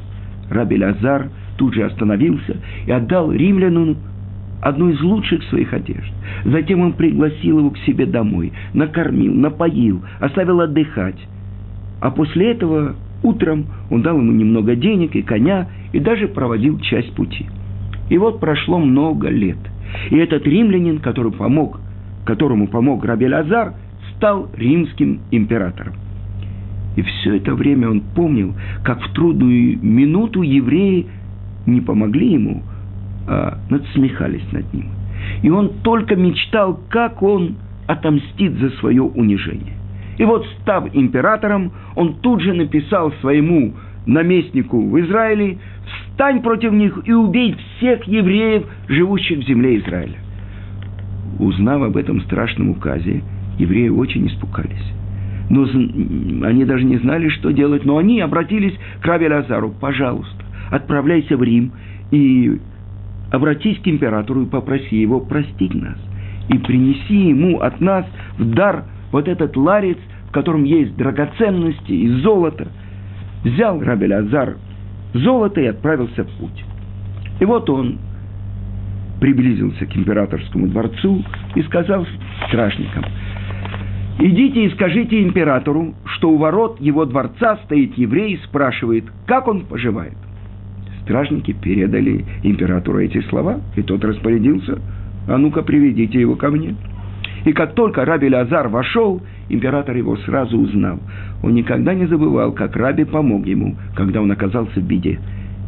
Раби 0.50 0.82
Лазар 0.82 1.28
тут 1.56 1.74
же 1.74 1.84
остановился 1.84 2.56
и 2.86 2.90
отдал 2.90 3.30
римлянину 3.32 3.96
одну 4.60 4.90
из 4.90 5.00
лучших 5.00 5.42
своих 5.44 5.72
одежд. 5.72 6.12
Затем 6.44 6.80
он 6.80 6.94
пригласил 6.94 7.58
его 7.58 7.70
к 7.70 7.78
себе 7.78 8.06
домой, 8.06 8.52
накормил, 8.74 9.34
напоил, 9.34 10.02
оставил 10.20 10.60
отдыхать. 10.60 11.18
А 12.00 12.10
после 12.10 12.52
этого 12.52 12.96
Утром 13.22 13.66
он 13.90 14.02
дал 14.02 14.18
ему 14.18 14.32
немного 14.32 14.76
денег 14.76 15.16
и 15.16 15.22
коня, 15.22 15.68
и 15.92 16.00
даже 16.00 16.28
проводил 16.28 16.78
часть 16.80 17.12
пути. 17.14 17.46
И 18.10 18.18
вот 18.18 18.40
прошло 18.40 18.78
много 18.78 19.28
лет. 19.28 19.58
И 20.10 20.16
этот 20.16 20.46
римлянин, 20.46 20.98
который 20.98 21.32
помог, 21.32 21.80
которому 22.24 22.68
помог 22.68 23.04
Раби 23.04 23.26
Лазар, 23.26 23.74
стал 24.16 24.48
римским 24.56 25.20
императором. 25.30 25.94
И 26.96 27.02
все 27.02 27.36
это 27.36 27.54
время 27.54 27.88
он 27.90 28.00
помнил, 28.00 28.54
как 28.84 29.00
в 29.00 29.12
трудную 29.12 29.78
минуту 29.80 30.42
евреи 30.42 31.06
не 31.66 31.80
помогли 31.80 32.32
ему, 32.32 32.62
а 33.28 33.58
надсмехались 33.70 34.50
над 34.52 34.72
ним. 34.72 34.86
И 35.42 35.50
он 35.50 35.70
только 35.82 36.16
мечтал, 36.16 36.80
как 36.88 37.22
он 37.22 37.56
отомстит 37.86 38.58
за 38.58 38.70
свое 38.80 39.02
унижение. 39.02 39.77
И 40.18 40.24
вот, 40.24 40.44
став 40.60 40.84
императором, 40.94 41.72
он 41.94 42.14
тут 42.16 42.42
же 42.42 42.52
написал 42.52 43.12
своему 43.20 43.72
наместнику 44.06 44.80
в 44.80 45.00
Израиле, 45.00 45.58
«Встань 45.86 46.42
против 46.42 46.72
них 46.72 46.98
и 47.04 47.12
убей 47.12 47.56
всех 47.76 48.04
евреев, 48.04 48.64
живущих 48.88 49.38
в 49.38 49.46
земле 49.46 49.78
Израиля». 49.78 50.18
Узнав 51.38 51.82
об 51.82 51.96
этом 51.96 52.20
страшном 52.22 52.70
указе, 52.70 53.22
евреи 53.58 53.88
очень 53.88 54.26
испугались. 54.26 54.92
Но 55.50 55.62
они 56.46 56.64
даже 56.64 56.84
не 56.84 56.98
знали, 56.98 57.28
что 57.28 57.52
делать, 57.52 57.84
но 57.84 57.96
они 57.96 58.20
обратились 58.20 58.74
к 59.00 59.06
Раби 59.06 59.28
Лазару, 59.28 59.72
«Пожалуйста, 59.80 60.44
отправляйся 60.70 61.36
в 61.36 61.42
Рим 61.42 61.72
и 62.10 62.58
обратись 63.30 63.78
к 63.78 63.86
императору 63.86 64.42
и 64.42 64.46
попроси 64.46 65.00
его 65.00 65.20
простить 65.20 65.74
нас, 65.74 65.96
и 66.48 66.58
принеси 66.58 67.28
ему 67.28 67.60
от 67.60 67.80
нас 67.80 68.04
в 68.36 68.50
дар– 68.50 68.84
вот 69.12 69.28
этот 69.28 69.56
ларец, 69.56 69.98
в 70.28 70.32
котором 70.32 70.64
есть 70.64 70.96
драгоценности 70.96 71.92
и 71.92 72.08
золото, 72.20 72.68
взял 73.44 73.80
Рабель 73.80 74.14
Азар 74.14 74.56
золото 75.14 75.60
и 75.60 75.66
отправился 75.66 76.24
в 76.24 76.30
путь. 76.38 76.64
И 77.40 77.44
вот 77.44 77.68
он 77.70 77.98
приблизился 79.20 79.86
к 79.86 79.96
императорскому 79.96 80.68
дворцу 80.68 81.24
и 81.54 81.62
сказал 81.62 82.06
стражникам, 82.48 83.04
«Идите 84.20 84.64
и 84.64 84.70
скажите 84.70 85.22
императору, 85.22 85.94
что 86.04 86.30
у 86.30 86.38
ворот 86.38 86.80
его 86.80 87.04
дворца 87.04 87.58
стоит 87.64 87.96
еврей 87.96 88.34
и 88.34 88.44
спрашивает, 88.44 89.04
как 89.26 89.48
он 89.48 89.62
поживает». 89.62 90.16
Стражники 91.02 91.52
передали 91.52 92.24
императору 92.42 92.98
эти 92.98 93.20
слова, 93.22 93.60
и 93.76 93.82
тот 93.82 94.04
распорядился, 94.04 94.78
«А 95.28 95.38
ну-ка, 95.38 95.62
приведите 95.62 96.20
его 96.20 96.36
ко 96.36 96.50
мне». 96.50 96.74
И 97.44 97.52
как 97.52 97.74
только 97.74 98.04
Раби 98.04 98.28
Лазар 98.28 98.68
вошел, 98.68 99.20
император 99.48 99.96
его 99.96 100.16
сразу 100.18 100.58
узнал. 100.58 100.98
Он 101.42 101.54
никогда 101.54 101.94
не 101.94 102.06
забывал, 102.06 102.52
как 102.52 102.76
Раби 102.76 103.04
помог 103.04 103.46
ему, 103.46 103.76
когда 103.94 104.20
он 104.20 104.30
оказался 104.30 104.80
в 104.80 104.84
беде. 104.84 105.18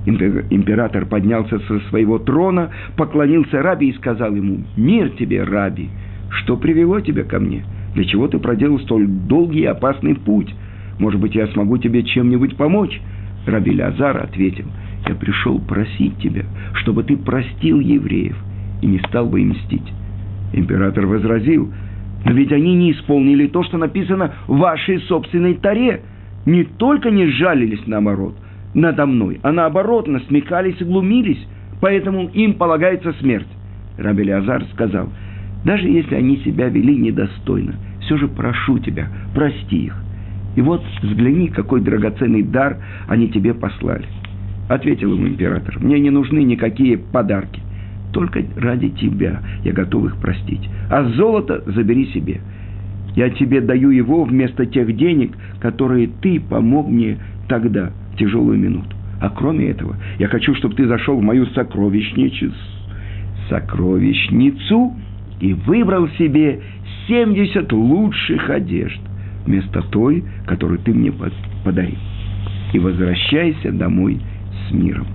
Император 0.07 1.07
поднялся 1.07 1.59
со 1.61 1.79
своего 1.91 2.19
трона, 2.19 2.71
поклонился 2.97 3.63
Раби 3.63 3.91
и 3.91 3.97
сказал 3.97 4.35
ему, 4.35 4.65
«Мир 4.77 5.11
тебе, 5.11 5.45
Раби! 5.45 5.91
Что 6.31 6.57
привело 6.57 7.01
тебя 7.01 7.25
ко 7.25 7.39
мне? 7.39 7.65
Для 7.95 8.05
чего 8.05 8.29
ты 8.29 8.39
проделал 8.39 8.79
столь 8.81 9.07
долгий 9.07 9.61
и 9.61 9.67
опасный 9.67 10.15
путь? 10.15 10.55
Может 10.99 11.21
быть, 11.21 11.35
я 11.35 11.47
смогу 11.49 11.79
тебе 11.79 12.03
чем-нибудь 12.03 12.57
помочь?» 12.57 13.01
Раби 13.47 13.79
Лазар 13.79 14.19
ответил, 14.19 14.67
я 15.09 15.15
пришел 15.15 15.59
просить 15.59 16.17
тебя, 16.19 16.45
чтобы 16.75 17.03
ты 17.03 17.17
простил 17.17 17.81
евреев 17.81 18.37
и 18.83 18.87
не 18.87 18.99
стал 18.99 19.27
бы 19.27 19.41
им 19.41 19.51
мстить. 19.51 19.93
Император 20.53 21.07
возразил, 21.07 21.73
но 22.25 22.33
ведь 22.33 22.53
они 22.53 22.75
не 22.75 22.93
исполнили 22.93 23.47
то, 23.47 23.63
что 23.63 23.79
написано 23.79 24.33
в 24.47 24.59
вашей 24.59 25.01
собственной 25.03 25.55
таре. 25.55 26.03
Не 26.47 26.65
только 26.65 27.11
не 27.11 27.27
жалились 27.27 27.87
наоборот, 27.87 28.35
надо 28.75 29.07
мной, 29.07 29.41
а 29.43 29.53
наоборот 29.53 30.09
насмекались 30.09 30.81
и 30.81 30.85
глумились, 30.85 31.47
поэтому 31.81 32.29
им 32.29 32.55
полагается 32.55 33.13
смерть. 33.21 33.47
Раби 33.99 34.25
Леазар 34.25 34.65
сказал, 34.73 35.11
даже 35.65 35.87
если 35.89 36.15
они 36.15 36.39
себя 36.39 36.69
вели 36.69 36.97
недостойно, 36.97 37.75
все 38.01 38.17
же 38.17 38.29
прошу 38.29 38.79
тебя, 38.79 39.09
прости 39.35 39.87
их. 39.87 39.97
И 40.57 40.63
вот 40.63 40.83
взгляни, 41.03 41.49
какой 41.49 41.81
драгоценный 41.81 42.43
дар 42.43 42.79
они 43.09 43.29
тебе 43.29 43.55
послали. 43.55 44.07
Ответил 44.69 45.13
ему 45.13 45.29
император, 45.29 45.79
мне 45.81 45.99
не 46.01 46.11
нужны 46.11 46.43
никакие 46.43 46.97
подарки. 46.97 47.61
Только 48.13 48.43
ради 48.57 48.89
тебя 48.91 49.41
я 49.65 49.73
готов 49.73 50.07
их 50.07 50.17
простить. 50.17 50.69
А 50.91 51.05
золото 51.05 51.63
забери 51.67 52.07
себе. 52.07 52.41
Я 53.15 53.31
тебе 53.31 53.61
даю 53.61 53.91
его 53.91 54.25
вместо 54.25 54.67
тех 54.67 54.97
денег, 54.97 55.33
которые 55.61 56.09
ты 56.21 56.41
помог 56.41 56.89
мне 56.89 57.19
тогда, 57.49 57.93
в 58.13 58.17
тяжелую 58.17 58.59
минуту. 58.59 58.97
А 59.21 59.31
кроме 59.31 59.69
этого, 59.69 59.97
я 60.19 60.29
хочу, 60.29 60.55
чтобы 60.55 60.75
ты 60.75 60.87
зашел 60.87 61.19
в 61.19 61.23
мою 61.23 61.47
сокровищницу, 61.47 62.53
и 65.41 65.55
выбрал 65.55 66.09
себе 66.11 66.61
70 67.09 67.73
лучших 67.73 68.51
одежд 68.51 69.01
вместо 69.45 69.83
той, 69.83 70.23
которую 70.47 70.79
ты 70.81 70.93
мне 70.93 71.13
подарил. 71.65 71.99
И 72.73 72.79
возвращайся 72.79 73.73
домой 73.73 74.21
с 74.69 74.73
миром. 74.73 75.07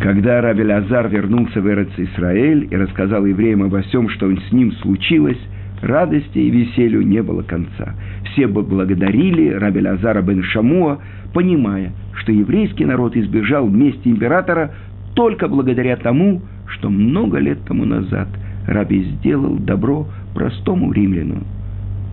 Когда 0.00 0.40
Раби 0.40 0.64
Лазар 0.64 1.08
вернулся 1.08 1.60
в 1.60 1.68
Эрец 1.68 1.90
Исраэль 1.98 2.68
и 2.70 2.76
рассказал 2.76 3.26
евреям 3.26 3.62
обо 3.62 3.82
всем, 3.82 4.08
что 4.08 4.34
с 4.34 4.50
ним 4.50 4.72
случилось, 4.72 5.38
радости 5.82 6.38
и 6.38 6.48
веселью 6.48 7.06
не 7.06 7.22
было 7.22 7.42
конца. 7.42 7.94
Все 8.32 8.46
бы 8.46 8.62
благодарили 8.62 9.50
Раби 9.50 9.82
Лазара 9.82 10.22
бен 10.22 10.42
Шамуа, 10.42 11.00
понимая, 11.34 11.92
что 12.14 12.32
еврейский 12.32 12.86
народ 12.86 13.14
избежал 13.14 13.66
вместе 13.66 14.08
императора 14.10 14.72
только 15.14 15.48
благодаря 15.48 15.96
тому, 15.96 16.40
что 16.66 16.88
много 16.88 17.38
лет 17.38 17.58
тому 17.66 17.84
назад 17.84 18.28
Раби 18.66 19.02
сделал 19.02 19.56
добро 19.56 20.06
простому 20.34 20.92
римляну, 20.92 21.42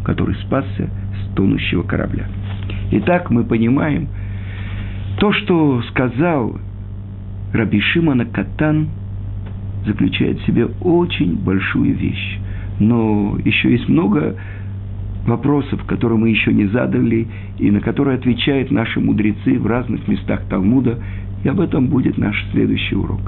который 0.03 0.35
спасся 0.45 0.89
с 0.89 1.35
тонущего 1.35 1.83
корабля. 1.83 2.27
Итак, 2.91 3.31
мы 3.31 3.45
понимаем, 3.45 4.09
то, 5.19 5.31
что 5.31 5.81
сказал 5.89 6.57
Раби 7.53 7.79
Шимона 7.79 8.25
Катан, 8.25 8.89
заключает 9.87 10.39
в 10.39 10.45
себе 10.45 10.65
очень 10.81 11.35
большую 11.35 11.95
вещь. 11.95 12.39
Но 12.79 13.37
еще 13.43 13.71
есть 13.71 13.87
много 13.89 14.35
вопросов, 15.25 15.83
которые 15.85 16.19
мы 16.19 16.29
еще 16.29 16.53
не 16.53 16.67
задали, 16.67 17.27
и 17.57 17.71
на 17.71 17.79
которые 17.81 18.17
отвечают 18.17 18.69
наши 18.71 18.99
мудрецы 18.99 19.57
в 19.59 19.65
разных 19.65 20.07
местах 20.07 20.41
Талмуда, 20.49 20.99
и 21.43 21.47
об 21.47 21.59
этом 21.59 21.87
будет 21.87 22.17
наш 22.17 22.35
следующий 22.51 22.95
урок. 22.95 23.21